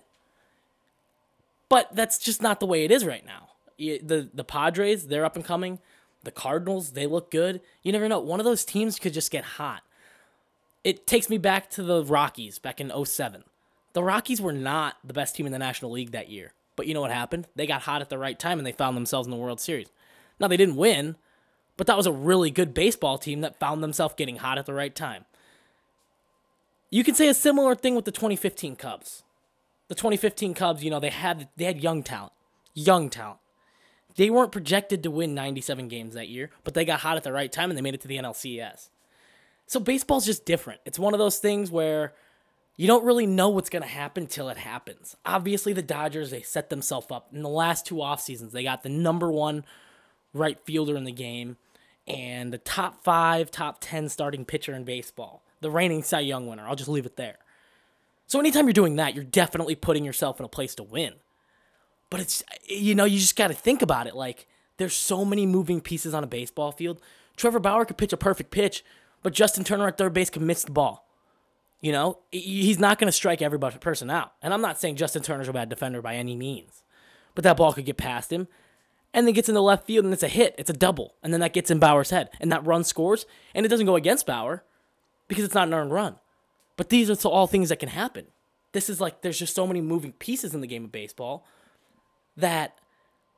But 1.71 1.95
that's 1.95 2.19
just 2.19 2.43
not 2.43 2.61
the 2.61 2.67
way 2.67 2.85
it 2.85 2.91
is 2.91 3.07
right 3.07 3.25
now. 3.25 3.49
The 3.79 4.29
the 4.33 4.45
Padres, 4.45 5.09
they're 5.09 5.25
up 5.25 5.37
and 5.37 5.45
coming. 5.45 5.79
The 6.25 6.31
Cardinals, 6.31 6.93
they 6.93 7.07
look 7.07 7.31
good. 7.31 7.61
You 7.83 7.93
never 7.93 8.09
know. 8.09 8.19
One 8.19 8.41
of 8.41 8.47
those 8.47 8.65
teams 8.65 8.99
could 8.99 9.13
just 9.13 9.31
get 9.31 9.45
hot. 9.45 9.83
It 10.83 11.07
takes 11.07 11.29
me 11.29 11.39
back 11.39 11.71
to 11.71 11.83
the 11.83 12.05
Rockies 12.05 12.59
back 12.59 12.81
in 12.81 12.93
07. 13.05 13.45
The 13.93 14.03
Rockies 14.03 14.41
were 14.41 14.53
not 14.53 14.97
the 15.05 15.13
best 15.13 15.35
team 15.35 15.47
in 15.47 15.53
the 15.53 15.59
National 15.59 15.91
League 15.91 16.13
that 16.13 16.29
year. 16.29 16.53
But 16.77 16.87
you 16.87 16.95
know 16.95 17.01
what 17.01 17.11
happened? 17.11 17.49
They 17.57 17.67
got 17.67 17.83
hot 17.83 18.03
at 18.03 18.11
the 18.11 18.19
right 18.19 18.39
time 18.39 18.59
and 18.59 18.67
they 18.67 18.73
found 18.73 18.97
themselves 18.97 19.27
in 19.27 19.31
the 19.31 19.37
World 19.37 19.61
Series. 19.61 19.89
Now 20.39 20.49
they 20.49 20.57
didn't 20.57 20.77
win, 20.77 21.17
but 21.77 21.87
that 21.87 21.97
was 21.97 22.07
a 22.07 22.13
really 22.13 22.51
good 22.51 22.75
baseball 22.75 23.19
team 23.19 23.41
that 23.41 23.59
found 23.59 23.83
themselves 23.83 24.15
getting 24.17 24.37
hot 24.37 24.59
at 24.59 24.67
the 24.67 24.75
right 24.75 24.95
time. 24.95 25.25
You 26.91 27.03
can 27.03 27.15
say 27.15 27.29
a 27.29 27.35
similar 27.35 27.75
thing 27.75 27.95
with 27.95 28.05
the 28.05 28.13
2015 28.13 28.77
Cubs. 28.77 29.23
The 29.89 29.95
2015 29.95 30.55
Cubs, 30.55 30.85
you 30.85 30.91
know, 30.91 31.01
they 31.01 31.11
had 31.11 31.49
they 31.57 31.65
had 31.65 31.83
young 31.83 32.03
talent. 32.03 32.33
Young 32.75 33.11
talent. 33.11 33.41
They 34.17 34.31
weren't 34.31 34.53
projected 34.53 35.03
to 35.03 35.11
win 35.11 35.35
97 35.35 35.89
games 35.89 36.15
that 36.15 36.29
year, 36.29 36.51
but 36.65 36.75
they 36.75 36.85
got 36.85 37.01
hot 37.01 37.17
at 37.17 37.23
the 37.23 37.33
right 37.33 37.53
time 37.53 37.71
and 37.71 37.77
they 37.77 37.83
made 37.83 37.95
it 37.95 38.01
to 38.03 38.09
the 38.09 38.17
NLCS. 38.17 38.89
So 39.67 39.81
baseball's 39.81 40.27
just 40.27 40.47
different. 40.47 40.81
It's 40.85 40.99
one 40.99 41.13
of 41.13 41.19
those 41.19 41.39
things 41.39 41.71
where 41.71 42.15
you 42.77 42.87
don't 42.87 43.05
really 43.05 43.27
know 43.27 43.49
what's 43.49 43.71
going 43.71 43.83
to 43.83 43.89
happen 43.89 44.27
till 44.27 44.49
it 44.49 44.59
happens. 44.59 45.17
Obviously, 45.25 45.73
the 45.73 45.83
Dodgers, 45.83 46.31
they 46.31 46.43
set 46.43 46.71
themselves 46.71 47.09
up. 47.11 47.29
In 47.33 47.43
the 47.43 47.49
last 47.49 47.87
two 47.87 48.01
off 48.01 48.21
seasons, 48.21 48.53
they 48.53 48.63
got 48.63 48.83
the 48.83 48.89
number 48.89 49.31
one 49.31 49.65
right 50.33 50.59
fielder 50.65 50.97
in 50.97 51.05
the 51.05 51.13
game 51.13 51.57
and 52.07 52.53
the 52.53 52.59
top 52.59 53.03
five, 53.03 53.51
top 53.51 53.79
10 53.81 54.09
starting 54.09 54.45
pitcher 54.45 54.75
in 54.75 54.85
baseball, 54.85 55.43
the 55.61 55.71
reigning 55.71 56.03
Cy 56.03 56.21
Young 56.21 56.47
winner. 56.47 56.67
I'll 56.67 56.77
just 56.77 56.89
leave 56.89 57.07
it 57.07 57.17
there. 57.17 57.39
So, 58.29 58.39
anytime 58.39 58.67
you're 58.67 58.73
doing 58.73 58.97
that, 58.97 59.15
you're 59.15 59.25
definitely 59.25 59.75
putting 59.75 60.05
yourself 60.05 60.39
in 60.39 60.45
a 60.45 60.49
place 60.49 60.75
to 60.77 60.83
win. 60.83 61.15
But 62.11 62.21
it's, 62.21 62.43
you 62.65 62.95
know, 62.95 63.05
you 63.05 63.19
just 63.19 63.37
got 63.37 63.49
to 63.49 63.55
think 63.55 63.83
about 63.83 64.07
it. 64.07 64.15
Like, 64.15 64.47
there's 64.77 64.95
so 64.95 65.25
many 65.25 65.47
moving 65.47 65.81
pieces 65.81 66.15
on 66.15 66.23
a 66.23 66.29
baseball 66.29 66.73
field. 66.73 67.01
Trevor 67.37 67.59
Bauer 67.59 67.85
could 67.85 67.99
pitch 67.99 68.13
a 68.13 68.17
perfect 68.17 68.51
pitch, 68.51 68.85
but 69.23 69.33
Justin 69.33 69.65
Turner 69.65 69.89
at 69.89 69.99
third 69.99 70.13
base 70.13 70.31
could 70.31 70.43
miss 70.43 70.65
the 70.65 70.73
ball. 70.73 71.07
You 71.81 71.93
know, 71.93 72.19
he's 72.31 72.79
not 72.79 72.99
going 72.99 73.09
to 73.09 73.13
strike 73.13 73.43
every 73.43 73.59
person 73.59 74.11
out. 74.11 74.33
And 74.43 74.55
I'm 74.55 74.63
not 74.63 74.81
saying 74.81 74.97
Justin 74.97 75.23
Turner's 75.23 75.49
a 75.49 75.53
bad 75.53 75.69
defender 75.69 76.01
by 76.01 76.17
any 76.17 76.35
means, 76.35 76.83
but 77.35 77.45
that 77.45 77.57
ball 77.57 77.73
could 77.73 77.85
get 77.85 77.97
past 77.97 78.33
him 78.33 78.49
and 79.13 79.27
then 79.27 79.35
gets 79.35 79.49
in 79.49 79.55
the 79.55 79.63
left 79.63 79.87
field 79.87 80.05
and 80.05 80.13
it's 80.13 80.23
a 80.23 80.29
hit. 80.29 80.55
It's 80.59 80.71
a 80.71 80.75
double. 80.75 81.15
And 81.23 81.33
then 81.33 81.41
that 81.41 81.53
gets 81.53 81.71
in 81.71 81.79
Bauer's 81.79 82.11
head 82.11 82.31
and 82.41 82.51
that 82.51 82.67
run 82.67 82.83
scores 82.83 83.27
and 83.55 83.67
it 83.67 83.69
doesn't 83.69 83.87
go 83.87 83.97
against 83.97 84.27
Bauer 84.27 84.65
because 85.29 85.45
it's 85.45 85.55
not 85.55 85.69
an 85.69 85.75
earned 85.75 85.93
run. 85.93 86.17
But 86.77 86.89
these 86.89 87.11
are 87.11 87.29
all 87.29 87.47
things 87.47 87.69
that 87.69 87.79
can 87.79 87.91
happen. 87.91 88.27
This 88.73 88.89
is 88.91 89.01
like, 89.01 89.21
there's 89.21 89.39
just 89.39 89.55
so 89.55 89.67
many 89.67 89.81
moving 89.81 90.13
pieces 90.13 90.55
in 90.55 90.61
the 90.61 90.67
game 90.67 90.85
of 90.85 90.93
baseball 90.93 91.47
that 92.37 92.79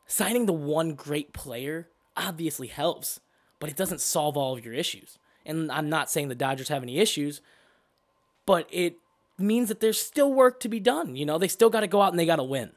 signing 0.06 0.46
the 0.46 0.52
one 0.52 0.94
great 0.94 1.32
player 1.32 1.88
obviously 2.16 2.68
helps, 2.68 3.20
but 3.60 3.70
it 3.70 3.76
doesn't 3.76 4.00
solve 4.00 4.36
all 4.36 4.56
of 4.56 4.64
your 4.64 4.74
issues. 4.74 5.18
And 5.46 5.70
I'm 5.72 5.88
not 5.88 6.10
saying 6.10 6.28
the 6.28 6.34
Dodgers 6.34 6.68
have 6.68 6.82
any 6.82 6.98
issues 6.98 7.40
but 8.48 8.66
it 8.70 8.96
means 9.36 9.68
that 9.68 9.80
there's 9.80 10.00
still 10.00 10.32
work 10.32 10.58
to 10.60 10.70
be 10.70 10.80
done. 10.80 11.16
You 11.16 11.26
know, 11.26 11.36
they 11.36 11.48
still 11.48 11.68
got 11.68 11.80
to 11.80 11.86
go 11.86 12.00
out 12.00 12.14
and 12.14 12.18
they 12.18 12.24
got 12.24 12.36
to 12.36 12.42
win. 12.42 12.70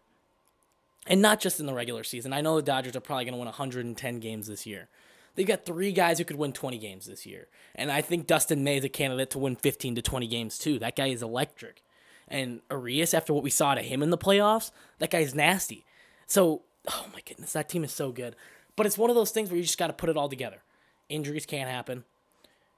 And 1.08 1.22
not 1.22 1.40
just 1.40 1.62
in 1.62 1.66
the 1.66 1.74
regular 1.74 2.04
season. 2.04 2.34
I 2.34 2.42
know 2.42 2.58
the 2.58 2.62
Dodgers 2.62 2.94
are 2.94 3.00
probably 3.00 3.24
going 3.24 3.36
to 3.36 3.40
win 3.40 3.46
110 3.46 4.20
games 4.20 4.48
this 4.48 4.66
year. 4.66 4.90
They've 5.34 5.48
got 5.48 5.66
three 5.66 5.94
guys 5.94 6.18
who 6.18 6.25
could 6.25 6.36
win 6.36 6.51
20 6.51 6.78
games 6.78 7.06
this 7.06 7.25
year. 7.25 7.48
And 7.74 7.90
I 7.90 8.01
think 8.01 8.28
Dustin 8.28 8.66
May 8.66 8.80
is 8.80 8.84
a 8.84 8.90
candidate 8.90 9.30
to 9.30 9.40
win 9.40 9.56
15 9.56 9.96
to 9.96 10.01
20 10.01 10.28
games 10.28 10.58
too. 10.58 10.78
That 10.78 10.98
guy 10.98 11.08
is 11.08 11.24
electric. 11.24 11.84
And 12.28 12.60
Urias, 12.70 13.13
after 13.13 13.34
what 13.34 13.44
we 13.44 13.50
saw 13.50 13.74
to 13.74 13.82
him 13.82 14.04
in 14.04 14.10
the 14.10 14.18
playoffs, 14.18 14.72
that 15.00 15.10
guy's 15.10 15.34
nasty. 15.34 15.86
So, 16.28 16.63
oh 16.88 17.06
my 17.13 17.22
goodness, 17.25 17.54
that 17.54 17.70
team 17.70 17.84
is 17.84 17.92
so 17.92 18.12
good. 18.12 18.36
But 18.75 18.86
it's 18.86 18.98
one 18.98 19.10
of 19.10 19.16
those 19.16 19.32
things 19.32 19.50
where 19.50 19.58
you 19.58 19.63
just 19.63 19.78
got 19.78 19.88
to 19.88 19.94
put 19.94 20.10
it 20.10 20.18
all 20.18 20.30
together. 20.30 20.63
Injuries 21.10 21.46
can't 21.46 21.70
happen. 21.70 22.04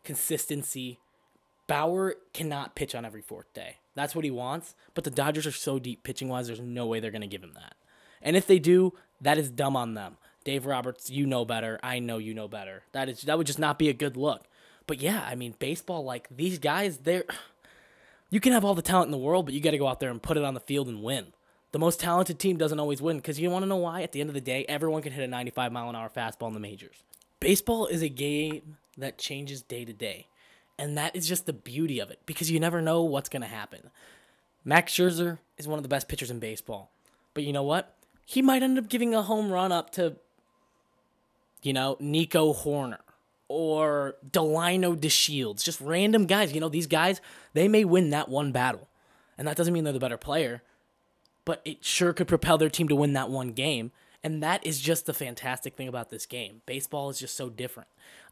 Consistency. 0.04 1.00
Bauer 1.68 2.16
cannot 2.34 2.76
pitch 2.76 2.94
on 2.94 3.06
every 3.06 3.22
fourth 3.22 3.54
day. 3.54 3.78
That's 3.96 4.16
what 4.16 4.26
he 4.26 4.32
wants. 4.32 4.76
But 4.94 5.04
the 5.04 5.12
Dodgers 5.12 5.48
are 5.48 5.52
so 5.52 5.80
deep 5.80 6.04
pitching 6.04 6.30
wise, 6.30 6.48
there's 6.48 6.60
no 6.60 6.86
way 6.86 7.00
they're 7.00 7.12
going 7.12 7.22
to 7.22 7.28
give 7.28 7.44
him 7.44 7.54
that. 7.54 7.76
And 8.22 8.36
if 8.36 8.48
they 8.48 8.60
do, 8.60 8.94
that 9.22 9.38
is 9.38 9.50
dumb 9.50 9.76
on 9.76 9.94
them. 9.94 10.18
Dave 10.44 10.66
Roberts, 10.66 11.10
you 11.10 11.26
know 11.26 11.46
better. 11.46 11.80
I 11.82 12.00
know 12.00 12.18
you 12.18 12.34
know 12.34 12.48
better. 12.48 12.84
That 12.92 13.10
is 13.10 13.22
that 13.22 13.38
would 13.38 13.48
just 13.48 13.60
not 13.60 13.80
be 13.80 13.90
a 13.90 13.94
good 13.94 14.18
look. 14.18 14.46
But 14.88 15.02
yeah, 15.02 15.26
I 15.26 15.36
mean, 15.36 15.56
baseball 15.58 16.04
like 16.04 16.28
these 16.30 16.60
guys, 16.60 17.00
they're 17.00 17.26
you 18.30 18.40
can 18.40 18.52
have 18.52 18.66
all 18.66 18.76
the 18.76 18.82
talent 18.82 19.08
in 19.08 19.12
the 19.12 19.18
world, 19.18 19.46
but 19.46 19.54
you 19.54 19.62
got 19.62 19.72
to 19.72 19.78
go 19.78 19.88
out 19.88 20.00
there 20.00 20.12
and 20.12 20.22
put 20.22 20.38
it 20.38 20.44
on 20.44 20.54
the 20.54 20.60
field 20.60 20.88
and 20.88 21.04
win. 21.04 21.28
The 21.74 21.80
most 21.80 22.00
talented 22.00 22.38
team 22.38 22.58
doesn't 22.58 22.80
always 22.80 23.02
win 23.02 23.18
because 23.18 23.40
you 23.40 23.50
want 23.50 23.64
to 23.64 23.68
know 23.68 23.78
why? 23.78 24.04
At 24.04 24.12
the 24.12 24.22
end 24.22 24.30
of 24.30 24.36
the 24.36 24.42
day, 24.42 24.64
everyone 24.70 25.02
can 25.02 25.12
hit 25.12 25.24
a 25.24 25.28
95 25.28 25.72
mile 25.72 25.90
an 25.90 25.96
hour 25.96 26.08
fastball 26.08 26.48
in 26.48 26.54
the 26.54 26.60
majors. 26.60 27.04
Baseball 27.40 27.88
is 27.88 28.04
a 28.04 28.10
game 28.10 28.78
that 28.96 29.18
changes 29.18 29.64
day 29.64 29.84
to 29.84 29.92
day. 29.92 30.28
And 30.78 30.96
that 31.00 31.16
is 31.16 31.28
just 31.28 31.48
the 31.48 31.54
beauty 31.54 32.00
of 32.00 32.12
it 32.12 32.20
because 32.28 32.52
you 32.52 32.60
never 32.60 32.80
know 32.80 33.02
what's 33.02 33.28
going 33.28 33.42
to 33.42 33.48
happen. 33.48 33.90
Max 34.64 34.94
Scherzer 34.94 35.40
is 35.58 35.68
one 35.68 35.80
of 35.80 35.84
the 35.84 35.90
best 35.90 36.08
pitchers 36.08 36.30
in 36.30 36.40
baseball. 36.40 36.92
But 37.34 37.44
you 37.44 37.52
know 37.52 37.64
what? 37.64 37.96
He 38.24 38.44
might 38.44 38.62
end 38.62 38.78
up 38.78 38.88
giving 38.88 39.16
a 39.16 39.24
home 39.24 39.52
run 39.52 39.72
up 39.72 39.90
to, 39.92 40.18
you 41.64 41.74
know, 41.74 41.98
Nico 42.00 42.54
Hoerner 42.54 43.02
or 43.48 44.16
Delino 44.30 44.96
DeShields. 44.96 45.64
Just 45.64 45.82
random 45.82 46.28
guys. 46.28 46.54
You 46.54 46.62
know, 46.62 46.70
these 46.70 46.88
guys, 46.88 47.20
they 47.54 47.68
may 47.68 47.84
win 47.84 48.12
that 48.12 48.30
one 48.30 48.52
battle. 48.52 48.88
And 49.40 49.48
that 49.48 49.58
doesn't 49.58 49.74
mean 49.74 49.84
they're 49.84 49.94
the 49.94 50.00
better 50.00 50.18
player, 50.18 50.62
but 51.46 51.62
it 51.66 51.84
sure 51.84 52.14
could 52.14 52.28
propel 52.28 52.58
their 52.58 52.70
team 52.70 52.88
to 52.88 52.96
win 52.96 53.14
that 53.14 53.30
one 53.30 53.52
game. 53.52 53.92
And 54.24 54.42
that 54.42 54.66
is 54.66 54.80
just 54.80 55.06
the 55.06 55.14
fantastic 55.14 55.76
thing 55.76 55.88
about 55.88 56.10
this 56.10 56.26
game. 56.26 56.62
Baseball 56.66 57.10
is 57.10 57.20
just 57.20 57.36
so 57.36 57.50
different. 57.50 57.90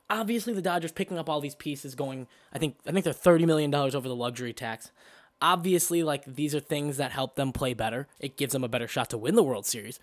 Obviously, 0.10 0.54
the 0.54 0.62
Dodgers 0.62 0.92
picking 0.92 1.18
up 1.18 1.30
all 1.30 1.42
these 1.42 1.56
pieces, 1.56 1.96
going. 1.96 2.28
I 2.54 2.60
think 2.60 2.78
I 2.88 2.92
think 2.92 3.04
they're 3.04 3.14
thirty 3.14 3.46
million 3.46 3.72
dollars 3.72 3.96
over 3.96 4.08
the 4.08 4.16
luxury 4.16 4.54
tax. 4.54 4.92
Obviously, 5.42 6.04
like 6.04 6.24
these 6.26 6.54
are 6.54 6.60
things 6.60 6.98
that 6.98 7.12
help 7.12 7.36
them 7.36 7.52
play 7.52 7.74
better. 7.74 8.08
It 8.20 8.38
gives 8.38 8.54
them 8.54 8.64
a 8.64 8.70
better 8.70 8.88
shot 8.88 9.10
to 9.10 9.18
win 9.18 9.36
the 9.36 9.44
World 9.44 9.66
Series. 9.66 10.00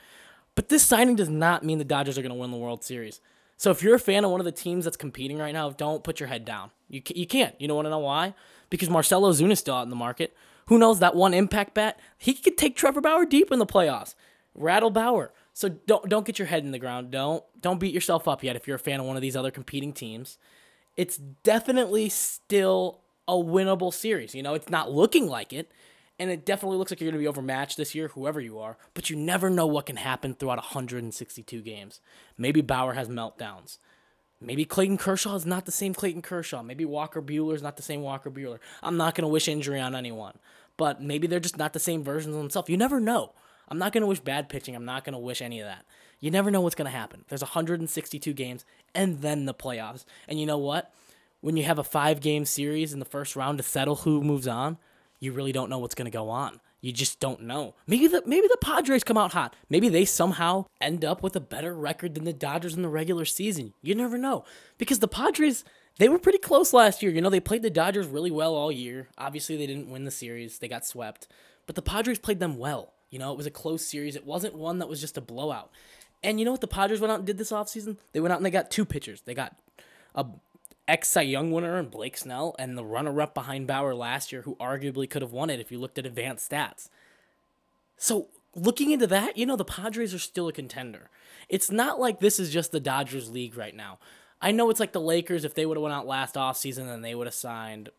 But 0.55 0.69
this 0.69 0.83
signing 0.83 1.17
does 1.17 1.29
not 1.29 1.65
mean 1.65 1.79
the 1.79 1.85
Dodgers 1.85 2.19
are 2.19 2.23
going 2.23 2.35
to 2.35 2.39
win 2.39 2.51
the 2.51 2.57
World 2.57 2.83
Series. 2.83 3.21
So 3.57 3.71
if 3.71 3.83
you're 3.83 3.95
a 3.95 4.01
fan 4.01 4.25
of 4.25 4.31
one 4.31 4.41
of 4.41 4.45
the 4.45 4.53
teams 4.53 4.85
that's 4.85 4.97
competing 4.97 5.39
right 5.39 5.53
now, 5.53 5.71
don't 5.71 6.05
put 6.05 6.21
your 6.21 6.29
head 6.29 6.45
down. 6.45 6.71
You 6.89 7.03
you 7.15 7.27
can't. 7.27 7.55
You 7.61 7.69
don't 7.69 7.77
want 7.77 7.87
to 7.87 7.91
know 7.91 7.99
why? 7.99 8.35
Because 8.71 8.91
Marcell 8.91 9.23
Ozuna 9.23 9.53
is 9.53 9.59
still 9.59 9.75
out 9.75 9.83
in 9.83 9.91
the 9.91 9.97
market. 9.97 10.35
Who 10.69 10.79
knows 10.79 10.99
that 11.01 11.15
one 11.15 11.35
impact 11.35 11.75
bat? 11.75 11.99
He 12.17 12.35
could 12.35 12.59
take 12.59 12.77
Trevor 12.77 13.01
Bauer 13.01 13.25
deep 13.25 13.51
in 13.51 13.59
the 13.59 13.67
playoffs. 13.67 14.15
Rattle 14.55 14.91
Bauer. 14.91 15.33
So 15.55 15.69
don't 15.69 16.09
don't 16.09 16.27
get 16.27 16.39
your 16.39 16.47
head 16.47 16.65
in 16.65 16.73
the 16.73 16.79
ground. 16.79 17.11
Don't 17.11 17.43
don't 17.61 17.81
beat 17.81 17.95
yourself 17.95 18.29
up 18.29 18.45
yet 18.45 18.55
if 18.55 18.67
you're 18.67 18.77
a 18.77 18.79
fan 18.79 19.01
of 19.01 19.07
one 19.07 19.17
of 19.17 19.23
these 19.23 19.37
other 19.37 19.51
competing 19.51 19.93
teams. 19.93 20.39
It's 20.97 21.17
definitely 21.17 22.09
still 22.09 23.01
a 23.27 23.33
winnable 23.33 23.93
series. 23.93 24.35
You 24.35 24.43
know, 24.43 24.55
it's 24.55 24.69
not 24.69 24.93
looking 24.93 25.27
like 25.27 25.53
it, 25.53 25.71
and 26.19 26.31
it 26.31 26.45
definitely 26.45 26.79
looks 26.79 26.91
like 26.91 27.01
you're 27.01 27.11
going 27.11 27.21
to 27.21 27.25
be 27.25 27.29
overmatched 27.29 27.77
this 27.77 27.95
year, 27.95 28.09
whoever 28.09 28.41
you 28.41 28.59
are. 28.59 28.77
But 28.95 29.09
you 29.09 29.17
never 29.17 29.49
know 29.49 29.67
what 29.67 29.87
can 29.87 29.97
happen 29.97 30.35
throughout 30.35 30.59
162 30.59 31.63
games. 31.63 32.01
Maybe 32.37 32.61
Bauer 32.61 32.95
has 32.95 33.09
meltdowns. 33.09 33.79
Maybe 34.41 34.65
Clayton 34.65 34.99
Kershaw 34.99 35.35
is 35.35 35.47
not 35.47 35.67
the 35.67 35.73
same 35.73 35.95
Clayton 35.95 36.23
Kershaw. 36.23 36.63
Maybe 36.63 36.85
Walker 36.85 37.21
Buehler 37.21 37.55
is 37.55 37.63
not 37.63 37.77
the 37.77 37.83
same 37.83 38.03
Walker 38.03 38.31
Buehler. 38.31 38.59
I'm 38.83 38.97
not 38.97 39.15
going 39.15 39.23
to 39.23 39.29
wish 39.29 39.49
injury 39.49 39.81
on 39.81 39.97
anyone, 39.97 40.39
but 40.77 41.03
maybe 41.03 41.27
they're 41.27 41.41
just 41.41 41.59
not 41.59 41.73
the 41.73 41.81
same 41.81 42.05
versions 42.05 42.35
of 42.35 42.41
themselves. 42.41 42.69
You 42.69 42.77
never 42.77 43.01
know. 43.01 43.33
I'm 43.69 43.79
not 43.79 43.93
going 43.93 44.03
to 44.03 44.07
wish 44.07 44.21
bad 44.21 44.49
pitching. 44.49 44.77
I'm 44.77 44.85
not 44.85 45.05
going 45.05 45.13
to 45.13 45.19
wish 45.19 45.43
any 45.43 45.61
of 45.61 45.67
that. 45.67 45.85
You 46.21 46.31
never 46.31 46.51
know 46.51 46.61
what's 46.61 46.75
going 46.75 46.91
to 46.91 46.97
happen. 46.97 47.25
There's 47.29 47.43
162 47.43 48.33
games 48.33 48.65
and 48.95 49.21
then 49.21 49.45
the 49.45 49.55
playoffs. 49.55 50.05
And 50.27 50.41
you 50.41 50.47
know 50.47 50.59
what? 50.59 50.93
When 51.41 51.57
you 51.57 51.65
have 51.65 51.79
a 51.79 51.85
five 51.85 52.21
game 52.21 52.45
series 52.45 52.93
in 52.93 52.99
the 52.99 53.05
first 53.05 53.37
round 53.37 53.59
to 53.59 53.65
settle 53.65 53.97
who 53.97 54.23
moves 54.23 54.49
on, 54.49 54.79
you 55.21 55.33
really 55.33 55.53
don't 55.53 55.71
know 55.71 55.79
what's 55.79 55.95
going 55.95 56.11
to 56.11 56.17
go 56.17 56.29
on. 56.31 56.61
You 56.81 56.93
just 56.93 57.19
don't 57.19 57.43
know. 57.43 57.75
Maybe 57.87 58.07
the 58.07 58.23
maybe 58.25 58.47
the 58.47 58.59
Padres 58.61 59.03
come 59.03 59.19
out 59.19 59.33
hot. 59.33 59.57
Maybe 59.69 59.89
they 59.89 60.05
somehow 60.05 60.67
end 60.81 61.05
up 61.05 61.23
with 61.23 61.35
a 61.35 61.41
better 61.41 61.75
record 61.75 62.15
than 62.15 62.25
the 62.25 62.33
Dodgers 62.33 62.75
in 62.75 62.83
the 62.83 62.89
regular 62.89 63.25
season. 63.25 63.75
You 63.83 63.95
never 63.95 64.17
know. 64.17 64.45
Because 64.79 65.01
the 65.01 65.09
Padres 65.09 65.65
they 65.99 66.09
were 66.09 66.19
pretty 66.19 66.39
close 66.39 66.73
last 66.73 67.03
year. 67.03 67.11
You 67.11 67.21
know, 67.21 67.31
they 67.31 67.41
played 67.41 67.63
the 67.63 67.71
Dodgers 67.71 68.07
really 68.07 68.31
well 68.31 68.55
all 68.55 68.71
year. 68.71 69.09
Obviously, 69.19 69.57
they 69.57 69.67
didn't 69.67 69.91
win 69.91 70.05
the 70.05 70.13
series. 70.13 70.59
They 70.59 70.69
got 70.69 70.87
swept. 70.87 71.27
But 71.67 71.75
the 71.75 71.83
Padres 71.83 72.21
played 72.21 72.39
them 72.39 72.57
well. 72.57 72.93
You 73.11 73.19
know, 73.19 73.33
it 73.33 73.37
was 73.37 73.47
a 73.47 73.51
close 73.51 73.85
series. 73.85 74.15
It 74.15 74.25
wasn't 74.25 74.55
one 74.55 74.79
that 74.79 74.89
was 74.89 75.01
just 75.01 75.17
a 75.17 75.21
blowout. 75.21 75.71
And 76.23 76.39
you 76.39 76.45
know 76.45 76.53
what 76.53 76.61
the 76.61 76.69
Padres 76.69 77.01
went 77.01 77.11
out 77.11 77.19
and 77.19 77.27
did 77.27 77.39
this 77.39 77.51
offseason? 77.51 77.97
They 78.13 78.21
went 78.21 78.33
out 78.33 78.39
and 78.39 78.47
they 78.47 78.51
got 78.51 78.71
two 78.71 78.85
pitchers. 78.85 79.23
They 79.23 79.35
got 79.35 79.57
a 80.15 80.25
ex 80.89 81.09
Cy 81.09 81.23
Young 81.23 81.53
winner 81.53 81.77
and 81.77 81.91
Blake 81.91 82.17
Snell, 82.17 82.57
and 82.59 82.77
the 82.77 82.85
runner 82.85 83.21
up 83.21 83.35
behind 83.35 83.67
Bauer 83.67 83.95
last 83.95 84.33
year, 84.33 84.43
who 84.43 84.57
arguably 84.57 85.09
could 85.09 85.23
have 85.23 85.33
won 85.33 85.51
it 85.51 85.61
if 85.61 85.71
you 85.71 85.79
looked 85.79 85.99
at 85.99 86.07
advanced 86.07 86.51
stats. 86.51 86.89
So 87.97 88.29
looking 88.55 88.91
into 88.91 89.07
that, 89.09 89.37
you 89.37 89.47
know, 89.47 89.57
the 89.57 89.65
Padres 89.65 90.15
are 90.15 90.19
still 90.19 90.49
a 90.49 90.53
contender. 90.53 91.11
It's 91.49 91.71
not 91.71 92.01
like 92.01 92.21
this 92.21 92.41
is 92.41 92.53
just 92.53 92.73
the 92.73 92.81
Dodgers 92.81 93.31
league 93.31 93.57
right 93.57 93.75
now. 93.75 93.99
I 94.41 94.53
know 94.53 94.71
it's 94.71 94.81
like 94.81 94.93
the 94.93 95.01
Lakers, 95.01 95.45
if 95.45 95.55
they 95.55 95.67
would 95.67 95.77
have 95.77 95.83
went 95.83 95.95
out 95.95 96.07
last 96.07 96.37
offseason, 96.37 96.87
then 96.87 97.03
they 97.03 97.15
would 97.15 97.27
have 97.27 97.35
signed, 97.35 97.91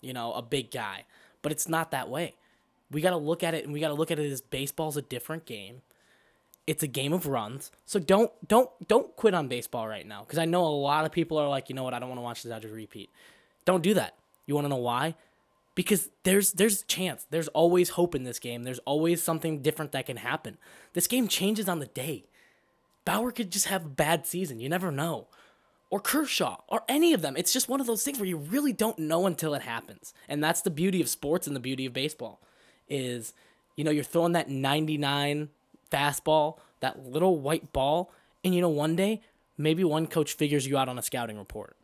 you 0.00 0.12
know, 0.12 0.32
a 0.32 0.42
big 0.42 0.70
guy. 0.70 1.04
But 1.42 1.52
it's 1.52 1.68
not 1.68 1.90
that 1.90 2.08
way. 2.08 2.34
We 2.90 3.00
got 3.00 3.10
to 3.10 3.16
look 3.16 3.42
at 3.42 3.54
it 3.54 3.64
and 3.64 3.72
we 3.72 3.80
got 3.80 3.88
to 3.88 3.94
look 3.94 4.10
at 4.10 4.18
it 4.18 4.30
as 4.30 4.40
baseball's 4.40 4.96
a 4.96 5.02
different 5.02 5.44
game. 5.44 5.82
It's 6.68 6.82
a 6.82 6.86
game 6.86 7.14
of 7.14 7.26
runs. 7.26 7.72
So 7.86 7.98
don't 7.98 8.30
don't 8.46 8.68
don't 8.88 9.16
quit 9.16 9.32
on 9.32 9.48
baseball 9.48 9.88
right 9.88 10.06
now 10.06 10.20
because 10.20 10.38
I 10.38 10.44
know 10.44 10.66
a 10.66 10.68
lot 10.68 11.06
of 11.06 11.12
people 11.12 11.38
are 11.38 11.48
like, 11.48 11.70
"You 11.70 11.74
know 11.74 11.82
what? 11.82 11.94
I 11.94 11.98
don't 11.98 12.10
want 12.10 12.18
to 12.18 12.22
watch 12.22 12.42
the 12.42 12.50
Dodgers 12.50 12.72
repeat." 12.72 13.08
Don't 13.64 13.82
do 13.82 13.94
that. 13.94 14.16
You 14.44 14.54
want 14.54 14.66
to 14.66 14.68
know 14.68 14.76
why? 14.76 15.14
Because 15.74 16.10
there's 16.24 16.52
there's 16.52 16.82
chance. 16.82 17.26
There's 17.30 17.48
always 17.48 17.90
hope 17.90 18.14
in 18.14 18.24
this 18.24 18.38
game. 18.38 18.64
There's 18.64 18.80
always 18.80 19.22
something 19.22 19.62
different 19.62 19.92
that 19.92 20.04
can 20.04 20.18
happen. 20.18 20.58
This 20.92 21.06
game 21.06 21.26
changes 21.26 21.70
on 21.70 21.78
the 21.78 21.86
day. 21.86 22.26
Bauer 23.06 23.32
could 23.32 23.50
just 23.50 23.66
have 23.66 23.86
a 23.86 23.88
bad 23.88 24.26
season. 24.26 24.60
You 24.60 24.68
never 24.68 24.92
know. 24.92 25.28
Or 25.88 26.00
Kershaw, 26.00 26.58
or 26.68 26.82
any 26.86 27.14
of 27.14 27.22
them. 27.22 27.34
It's 27.34 27.54
just 27.54 27.70
one 27.70 27.80
of 27.80 27.86
those 27.86 28.04
things 28.04 28.18
where 28.18 28.28
you 28.28 28.36
really 28.36 28.74
don't 28.74 28.98
know 28.98 29.24
until 29.24 29.54
it 29.54 29.62
happens. 29.62 30.12
And 30.28 30.44
that's 30.44 30.60
the 30.60 30.70
beauty 30.70 31.00
of 31.00 31.08
sports 31.08 31.46
and 31.46 31.56
the 31.56 31.60
beauty 31.60 31.86
of 31.86 31.94
baseball 31.94 32.42
is, 32.90 33.32
you 33.74 33.84
know, 33.84 33.90
you're 33.90 34.04
throwing 34.04 34.32
that 34.32 34.50
99 34.50 35.48
fastball, 35.90 36.58
that 36.80 37.06
little 37.06 37.38
white 37.38 37.72
ball, 37.72 38.12
and 38.44 38.54
you 38.54 38.60
know, 38.60 38.68
one 38.68 38.96
day, 38.96 39.22
maybe 39.56 39.84
one 39.84 40.06
coach 40.06 40.32
figures 40.32 40.66
you 40.66 40.78
out 40.78 40.88
on 40.88 40.98
a 40.98 41.02
scouting 41.02 41.38
report. 41.38 41.76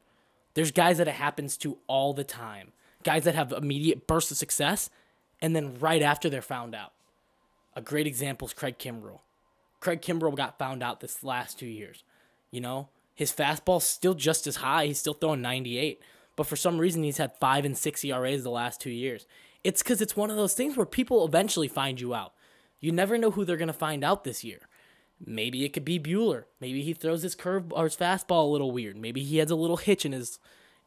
There's 0.55 0.71
guys 0.71 0.99
that 0.99 1.09
it 1.09 1.15
happens 1.15 1.57
to 1.59 1.79
all 1.87 2.13
the 2.15 2.25
time. 2.25 2.73
Guys 3.03 3.25
that 3.25 3.35
have 3.35 3.53
immediate 3.53 4.07
bursts 4.07 4.31
of 4.31 4.37
success, 4.37 4.89
and 5.43 5.55
then 5.55 5.79
right 5.79 6.03
after 6.03 6.31
they're 6.31 6.41
found 6.43 6.75
out. 6.75 6.93
A 7.77 7.83
great 7.83 8.07
example 8.07 8.47
is 8.47 8.55
Craig 8.55 8.79
Kimbrel. 8.79 9.21
Craig 9.81 10.01
Kimbrel 10.01 10.35
got 10.35 10.59
found 10.59 10.83
out 10.83 11.01
this 11.01 11.25
last 11.25 11.59
two 11.59 11.67
years. 11.67 12.05
You 12.51 12.61
know, 12.61 12.89
his 13.15 13.33
fastball's 13.33 13.85
still 13.85 14.15
just 14.15 14.47
as 14.47 14.57
high. 14.57 14.87
He's 14.87 14.99
still 14.99 15.15
throwing 15.15 15.43
98. 15.43 16.01
But 16.37 16.47
for 16.47 16.57
some 16.57 16.79
reason, 16.79 17.03
he's 17.03 17.19
had 17.19 17.37
five 17.39 17.65
and 17.65 17.77
six 17.77 18.05
ERAs 18.05 18.43
the 18.43 18.51
last 18.51 18.81
two 18.81 18.91
years. 18.91 19.27
It's 19.63 19.83
because 19.83 20.01
it's 20.01 20.17
one 20.17 20.31
of 20.31 20.37
those 20.37 20.55
things 20.55 20.77
where 20.77 20.87
people 20.87 21.25
eventually 21.25 21.69
find 21.69 22.01
you 22.01 22.15
out. 22.15 22.33
You 22.85 22.93
never 22.93 23.17
know 23.17 23.31
who 23.31 23.47
they're 23.47 23.57
going 23.57 23.69
to 23.69 23.73
find 23.73 24.05
out 24.05 24.25
this 24.25 24.45
year. 24.45 24.59
Maybe 25.25 25.65
it 25.65 25.73
could 25.73 25.87
be 25.87 25.99
Buehler. 25.99 26.45
Maybe 26.61 26.83
he 26.83 26.93
throws 26.93 27.23
his 27.23 27.35
curve 27.35 27.73
or 27.73 27.85
his 27.85 27.97
fastball 27.97 28.45
a 28.45 28.53
little 28.53 28.73
weird. 28.73 28.95
Maybe 28.99 29.23
he 29.23 29.39
has 29.39 29.51
a 29.51 29.57
little 29.57 29.79
hitch 29.79 30.05
in 30.05 30.13
his 30.13 30.39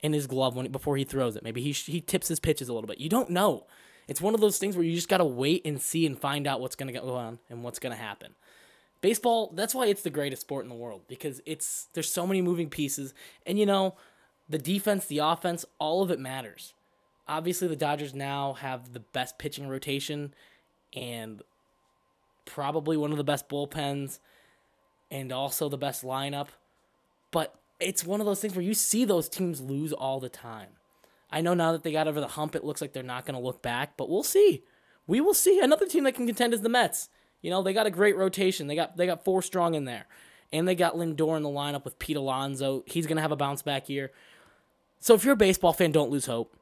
in 0.04 0.13
his 0.13 0.27
glove 0.27 0.56
when 0.56 0.72
before 0.72 0.96
he 0.96 1.04
throws 1.04 1.36
it. 1.36 1.44
Maybe 1.44 1.60
he 1.60 1.72
he 1.72 2.00
tips 2.00 2.27
his 2.27 2.39
pitches 2.39 2.70
a 2.70 2.74
little 2.74 2.88
bit. 2.88 3.00
You 3.00 3.10
don't 3.10 3.32
know. 3.32 3.66
It's 4.08 4.22
one 4.22 4.36
of 4.36 4.42
those 4.42 4.60
things 4.60 4.77
where 4.77 4.86
you 4.86 4.94
just 4.94 5.10
got 5.10 5.18
to 5.18 5.25
wait 5.25 5.66
and 5.66 5.82
see 5.82 6.06
and 6.06 6.20
find 6.20 6.46
out 6.46 6.62
what's 6.62 6.75
going 6.75 6.94
to 6.94 7.00
go 7.00 7.16
on 7.16 7.39
and 7.50 7.63
what's 7.63 7.80
going 7.80 7.96
to 7.96 8.01
happen. 8.01 8.36
Baseball, 9.01 9.51
that's 9.56 9.74
why 9.74 9.88
it's 9.88 10.04
the 10.04 10.12
greatest 10.12 10.44
sport 10.44 10.66
in 10.66 10.70
the 10.70 10.75
world 10.75 11.01
because 11.08 11.42
it's 11.48 11.88
there's 11.94 12.12
so 12.12 12.27
many 12.27 12.44
moving 12.44 12.70
pieces 12.70 13.16
and 13.44 13.58
you 13.58 13.66
know, 13.66 13.96
the 14.48 14.60
defense, 14.60 15.08
the 15.08 15.18
offense, 15.18 15.66
all 15.80 16.04
of 16.04 16.12
it 16.12 16.20
matters. 16.20 16.75
Obviously, 17.27 17.68
the 17.68 17.75
Dodgers 17.75 18.13
now 18.13 18.54
have 18.54 18.94
the 18.94 19.00
best 19.00 19.39
pitching 19.39 19.68
rotation 19.68 20.36
and 20.96 21.42
probably 22.48 22.98
one 22.98 23.12
of 23.12 23.18
the 23.18 23.24
best 23.24 23.48
bullpens 23.48 24.20
and 25.12 25.32
also 25.32 25.70
the 25.70 25.77
best 25.77 26.04
lineup. 26.04 26.48
But 27.32 27.54
it's 27.80 28.04
one 28.04 28.20
of 28.20 28.25
those 28.25 28.42
things 28.42 28.56
where 28.56 28.66
you 28.66 28.74
see 28.74 29.06
those 29.06 29.30
teams 29.30 29.62
lose 29.62 29.94
all 29.94 30.20
the 30.20 30.30
time. 30.30 30.70
I 31.30 31.42
know 31.42 31.54
now 31.54 31.74
that 31.74 31.84
they 31.84 31.92
got 31.92 32.08
over 32.08 32.20
the 32.20 32.27
hump, 32.27 32.56
it 32.56 32.63
looks 32.63 32.82
like 32.82 32.94
they're 32.94 33.04
not 33.04 33.25
going 33.25 33.36
to 33.36 33.46
look 33.46 33.62
back, 33.62 33.98
but 33.98 34.10
we'll 34.10 34.24
see. 34.24 34.63
We 35.06 35.22
will 35.22 35.34
see. 35.34 35.60
Another 35.60 35.86
team 35.86 36.06
that 36.06 36.16
can 36.16 36.25
contend 36.25 36.54
is 36.54 36.62
the 36.62 36.70
Mets. 36.70 37.10
You 37.42 37.51
know, 37.51 37.62
they 37.62 37.74
got 37.74 37.86
a 37.86 37.92
great 37.92 38.18
rotation. 38.18 38.68
They 38.68 38.75
got 38.75 38.98
they 38.98 39.06
got 39.06 39.24
four 39.24 39.42
strong 39.42 39.75
in 39.75 39.86
there. 39.86 40.08
And 40.51 40.68
they 40.68 40.75
got 40.75 40.96
Lindor 40.96 41.36
in 41.36 41.44
the 41.44 41.50
lineup 41.50 41.84
with 41.84 42.00
Pete 42.00 42.18
Alonso. 42.18 42.84
He's 42.88 43.06
going 43.06 43.18
to 43.18 43.22
have 43.22 43.34
a 43.34 43.38
bounce 43.38 43.62
back 43.62 43.89
year. 43.89 44.12
So 45.00 45.13
if 45.13 45.24
you're 45.24 45.34
a 45.34 45.38
baseball 45.38 45.74
fan, 45.74 45.92
don't 45.92 46.10
lose 46.10 46.25
hope 46.25 46.58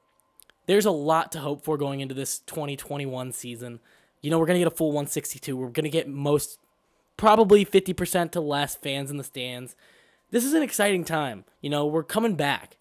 there's 0.66 0.86
a 0.86 0.92
lot 0.92 1.32
to 1.34 1.40
hope 1.40 1.64
for 1.64 1.78
going 1.78 2.00
into 2.00 2.16
this 2.16 2.40
2021 2.40 3.32
season. 3.32 3.80
You 4.22 4.32
know, 4.32 4.40
we're 4.40 4.46
going 4.46 4.56
to 4.60 4.64
get 4.66 4.72
a 4.72 4.76
full 4.76 4.90
162. 4.90 5.56
We're 5.56 5.70
going 5.70 5.84
to 5.84 5.90
get 5.90 6.10
most 6.10 6.60
probably 7.18 7.66
50% 7.66 8.32
to 8.32 8.42
less 8.42 8.76
fans 8.76 9.12
in 9.12 9.18
the 9.18 9.24
stands. 9.24 9.76
This 10.32 10.44
is 10.44 10.54
an 10.54 10.64
exciting 10.64 11.06
time. 11.06 11.46
You 11.62 11.70
know, 11.70 11.86
we're 11.86 12.04
coming 12.04 12.36
back. 12.36 12.78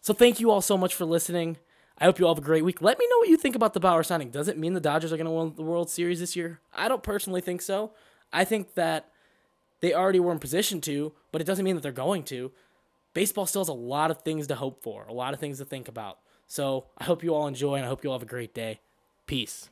So 0.00 0.12
thank 0.12 0.40
you 0.40 0.50
all 0.50 0.60
so 0.60 0.76
much 0.76 0.94
for 0.94 1.04
listening. 1.04 1.58
I 1.98 2.04
hope 2.04 2.18
you 2.18 2.26
all 2.26 2.34
have 2.34 2.42
a 2.42 2.46
great 2.46 2.64
week. 2.64 2.82
Let 2.82 2.98
me 2.98 3.06
know 3.08 3.18
what 3.18 3.28
you 3.28 3.36
think 3.36 3.54
about 3.54 3.74
the 3.74 3.80
Bauer 3.80 4.02
signing. 4.02 4.30
Does 4.30 4.48
it 4.48 4.58
mean 4.58 4.72
the 4.72 4.80
Dodgers 4.80 5.12
are 5.12 5.16
going 5.16 5.26
to 5.26 5.30
win 5.30 5.54
the 5.54 5.62
World 5.62 5.88
Series 5.88 6.18
this 6.18 6.34
year? 6.34 6.60
I 6.74 6.88
don't 6.88 7.02
personally 7.02 7.40
think 7.40 7.62
so. 7.62 7.92
I 8.32 8.44
think 8.44 8.74
that 8.74 9.10
they 9.80 9.94
already 9.94 10.18
were 10.18 10.32
in 10.32 10.38
position 10.38 10.80
to, 10.82 11.12
but 11.30 11.40
it 11.40 11.44
doesn't 11.44 11.64
mean 11.64 11.76
that 11.76 11.82
they're 11.82 11.92
going 11.92 12.24
to. 12.24 12.50
Baseball 13.14 13.46
still 13.46 13.62
has 13.62 13.68
a 13.68 13.74
lot 13.74 14.10
of 14.10 14.22
things 14.22 14.46
to 14.48 14.54
hope 14.54 14.82
for, 14.82 15.04
a 15.04 15.12
lot 15.12 15.34
of 15.34 15.40
things 15.40 15.58
to 15.58 15.64
think 15.64 15.86
about. 15.86 16.18
So 16.46 16.86
I 16.98 17.04
hope 17.04 17.22
you 17.22 17.34
all 17.34 17.46
enjoy, 17.46 17.76
and 17.76 17.84
I 17.84 17.88
hope 17.88 18.02
you 18.02 18.10
all 18.10 18.16
have 18.16 18.22
a 18.22 18.26
great 18.26 18.54
day. 18.54 18.80
Peace. 19.26 19.68